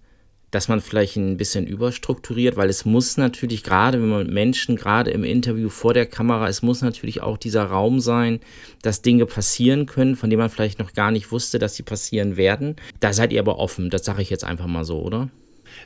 dass 0.56 0.70
man 0.70 0.80
vielleicht 0.80 1.18
ein 1.18 1.36
bisschen 1.36 1.68
überstrukturiert, 1.68 2.56
weil 2.56 2.70
es 2.70 2.86
muss 2.86 3.18
natürlich 3.18 3.62
gerade, 3.62 4.02
wenn 4.02 4.08
man 4.08 4.28
Menschen, 4.28 4.78
gerade 4.78 5.12
im 5.12 5.26
Interview 5.26 5.68
vor 5.68 5.94
der 5.94 6.06
Kamera, 6.06 6.48
es 6.48 6.62
muss 6.62 6.82
natürlich 6.82 7.22
auch 7.22 7.38
dieser 7.38 7.66
Raum 7.66 8.00
sein, 8.00 8.40
dass 8.82 9.02
Dinge 9.02 9.26
passieren 9.26 9.86
können, 9.86 10.16
von 10.16 10.30
denen 10.30 10.40
man 10.40 10.50
vielleicht 10.50 10.80
noch 10.80 10.94
gar 10.94 11.12
nicht 11.12 11.30
wusste, 11.34 11.60
dass 11.60 11.76
sie 11.76 11.84
passieren 11.84 12.38
werden. 12.38 12.78
Da 13.02 13.12
seid 13.12 13.34
ihr 13.34 13.42
aber 13.42 13.60
offen, 13.60 13.90
das 13.90 14.06
sage 14.06 14.22
ich 14.22 14.30
jetzt 14.30 14.46
einfach 14.46 14.68
mal 14.68 14.86
so, 14.86 15.02
oder? 15.02 15.30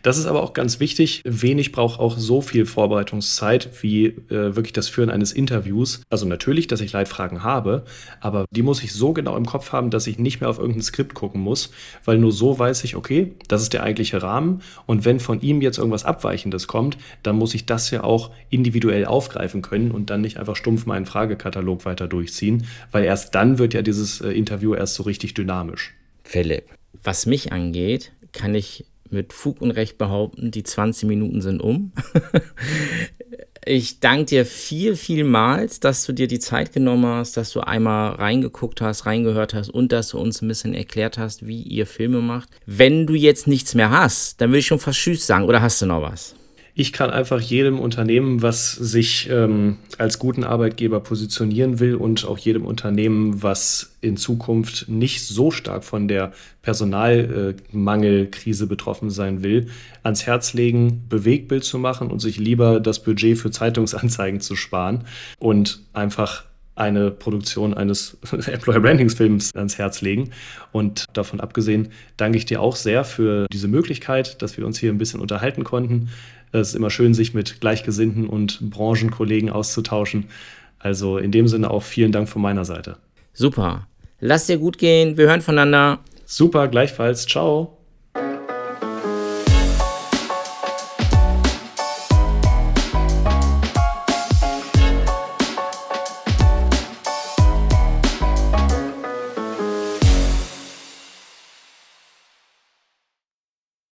Das 0.04 0.18
ist 0.18 0.26
aber 0.26 0.44
auch 0.44 0.54
ganz 0.54 0.80
wichtig. 0.80 1.22
Wenig 1.26 1.72
braucht 1.72 2.00
auch 2.00 2.18
so 2.18 2.42
viel 2.42 2.66
Vorbereitungszeit 2.66 3.70
wie 3.82 4.08
äh, 4.08 4.56
wirklich 4.56 4.74
das 4.74 4.88
Führen 4.88 5.10
eines 5.10 5.32
Interviews. 5.32 6.02
Also 6.10 6.26
natürlich, 6.26 6.68
dass 6.68 6.82
ich 6.82 6.94
Leitfragen 6.94 7.44
habe, 7.44 7.84
aber 8.22 8.46
die 8.52 8.62
muss 8.62 8.84
ich 8.84 8.94
so 8.94 9.14
genau 9.14 9.36
im 9.36 9.46
Kopf 9.46 9.72
haben, 9.72 9.90
dass 9.90 10.08
ich 10.08 10.20
nicht 10.20 10.42
mehr 10.42 10.50
auf 10.50 10.60
irgendein 10.60 10.82
Skript 10.82 11.14
gucken 11.14 11.42
muss, 11.42 11.72
weil 12.06 12.18
nur 12.18 12.32
so 12.32 12.58
weiß 12.58 12.84
ich, 12.84 12.96
okay, 12.96 13.34
das 13.48 13.62
ist 13.62 13.74
der 13.74 13.84
eigentliche 13.84 14.22
Rahmen 14.22 14.62
und 14.86 15.06
wenn 15.06 15.20
von 15.20 15.42
ihm 15.42 15.62
jetzt 15.62 15.78
irgendwas 15.78 16.06
Abweichendes 16.06 16.68
kommt, 16.68 16.98
dann 17.24 17.36
muss 17.36 17.54
ich 17.54 17.66
das 17.66 17.92
ja 17.92 18.04
auch 18.04 18.32
individuell 18.50 19.06
aufgreifen 19.06 19.62
können 19.62 19.92
und 19.92 20.10
dann 20.10 20.22
nicht 20.22 20.38
einfach 20.38 20.56
stumpf 20.56 20.86
meinen 20.86 21.06
Fragekatalog 21.06 21.86
weiter 21.86 22.08
durchziehen, 22.08 22.66
weil 22.92 23.04
erst 23.04 23.36
dann 23.36 23.58
wird 23.58 23.74
ja 23.74 23.82
dieses 23.82 24.22
äh, 24.22 24.32
Interview 24.32 24.74
erst 24.74 24.96
so 24.96 25.04
richtig 25.04 25.34
dynamisch. 25.34 25.94
Philipp, 26.24 26.66
was 27.04 27.26
mich 27.26 27.52
angeht, 27.52 28.12
kann 28.32 28.56
ich 28.56 28.86
mit 29.12 29.34
Fug 29.34 29.62
und 29.62 29.72
Recht 29.72 29.98
behaupten, 29.98 30.52
die 30.52 30.64
20 30.64 31.08
Minuten 31.08 31.42
sind 31.42 31.62
um. 31.62 31.92
ich 33.66 34.00
danke 34.00 34.26
dir 34.26 34.46
viel, 34.46 34.96
vielmals, 34.96 35.80
dass 35.80 36.06
du 36.06 36.14
dir 36.14 36.28
die 36.28 36.40
Zeit 36.40 36.74
genommen 36.74 37.06
hast, 37.06 37.38
dass 37.38 37.52
du 37.52 37.62
einmal 37.62 38.14
reingeguckt 38.14 38.82
hast, 38.82 39.06
reingehört 39.06 39.54
hast 39.54 39.70
und 39.70 39.92
dass 39.92 40.10
du 40.10 40.20
uns 40.20 40.42
ein 40.42 40.48
bisschen 40.48 40.74
erklärt 40.74 41.18
hast, 41.18 41.46
wie 41.46 41.62
ihr 41.62 41.86
Filme 41.86 42.22
macht. 42.22 42.50
Wenn 42.66 43.06
du 43.06 43.14
jetzt 43.14 43.48
nichts 43.48 43.76
mehr 43.76 43.92
hast, 43.92 44.42
dann 44.42 44.50
würde 44.50 44.60
ich 44.60 44.68
schon 44.68 44.80
fast 44.80 45.00
Tschüss 45.00 45.28
sagen. 45.28 45.46
Oder 45.46 45.62
hast 45.62 45.82
du 45.82 45.86
noch 45.86 46.02
was? 46.02 46.36
Ich 46.80 46.94
kann 46.94 47.10
einfach 47.10 47.42
jedem 47.42 47.78
Unternehmen, 47.78 48.42
was 48.42 48.72
sich 48.72 49.30
ähm, 49.30 49.76
als 49.98 50.18
guten 50.18 50.46
Arbeitgeber 50.46 51.02
positionieren 51.02 51.82
will 51.82 51.96
und 51.96 52.24
auch 52.24 52.38
jedem 52.38 52.66
Unternehmen, 52.66 53.44
was 53.44 53.98
in 54.00 54.16
Zukunft 54.16 54.88
nicht 54.88 55.28
so 55.28 55.52
stark 55.52 55.84
von 55.84 56.08
der 56.08 56.32
Personalmangelkrise 56.62 58.66
betroffen 58.66 59.10
sein 59.10 59.44
will, 59.44 59.68
ans 60.04 60.26
Herz 60.26 60.54
legen, 60.54 61.04
Bewegbild 61.10 61.66
zu 61.66 61.80
machen 61.80 62.10
und 62.10 62.20
sich 62.20 62.38
lieber 62.38 62.80
das 62.80 63.04
Budget 63.04 63.38
für 63.38 63.52
Zeitungsanzeigen 63.52 64.40
zu 64.40 64.56
sparen 64.56 65.04
und 65.38 65.82
einfach 65.92 66.46
eine 66.80 67.12
Produktion 67.12 67.74
eines 67.74 68.18
Employer 68.32 68.80
Brandings 68.80 69.16
Films 69.16 69.54
ans 69.54 69.78
Herz 69.78 70.00
legen. 70.00 70.32
Und 70.72 71.06
davon 71.12 71.42
abgesehen 71.42 71.90
danke 72.16 72.38
ich 72.38 72.46
dir 72.46 72.62
auch 72.62 72.78
sehr 72.78 73.04
für 73.04 73.48
diese 73.52 73.68
Möglichkeit, 73.68 74.42
dass 74.42 74.58
wir 74.58 74.66
uns 74.66 74.80
hier 74.80 74.92
ein 74.92 74.98
bisschen 74.98 75.20
unterhalten 75.20 75.66
konnten. 75.66 76.10
Es 76.52 76.70
ist 76.70 76.76
immer 76.76 76.90
schön, 76.90 77.14
sich 77.14 77.34
mit 77.34 77.62
Gleichgesinnten 77.62 78.28
und 78.28 78.70
Branchenkollegen 78.70 79.50
auszutauschen. 79.50 80.26
Also 80.80 81.18
in 81.18 81.32
dem 81.32 81.48
Sinne 81.48 81.70
auch 81.70 81.84
vielen 81.84 82.12
Dank 82.12 82.30
von 82.30 82.42
meiner 82.42 82.66
Seite. 82.66 82.98
Super. 83.34 83.88
Lass 84.20 84.48
dir 84.48 84.58
gut 84.58 84.78
gehen. 84.78 85.18
Wir 85.18 85.28
hören 85.28 85.42
voneinander. 85.42 86.00
Super, 86.26 86.68
gleichfalls. 86.68 87.26
Ciao. 87.26 87.79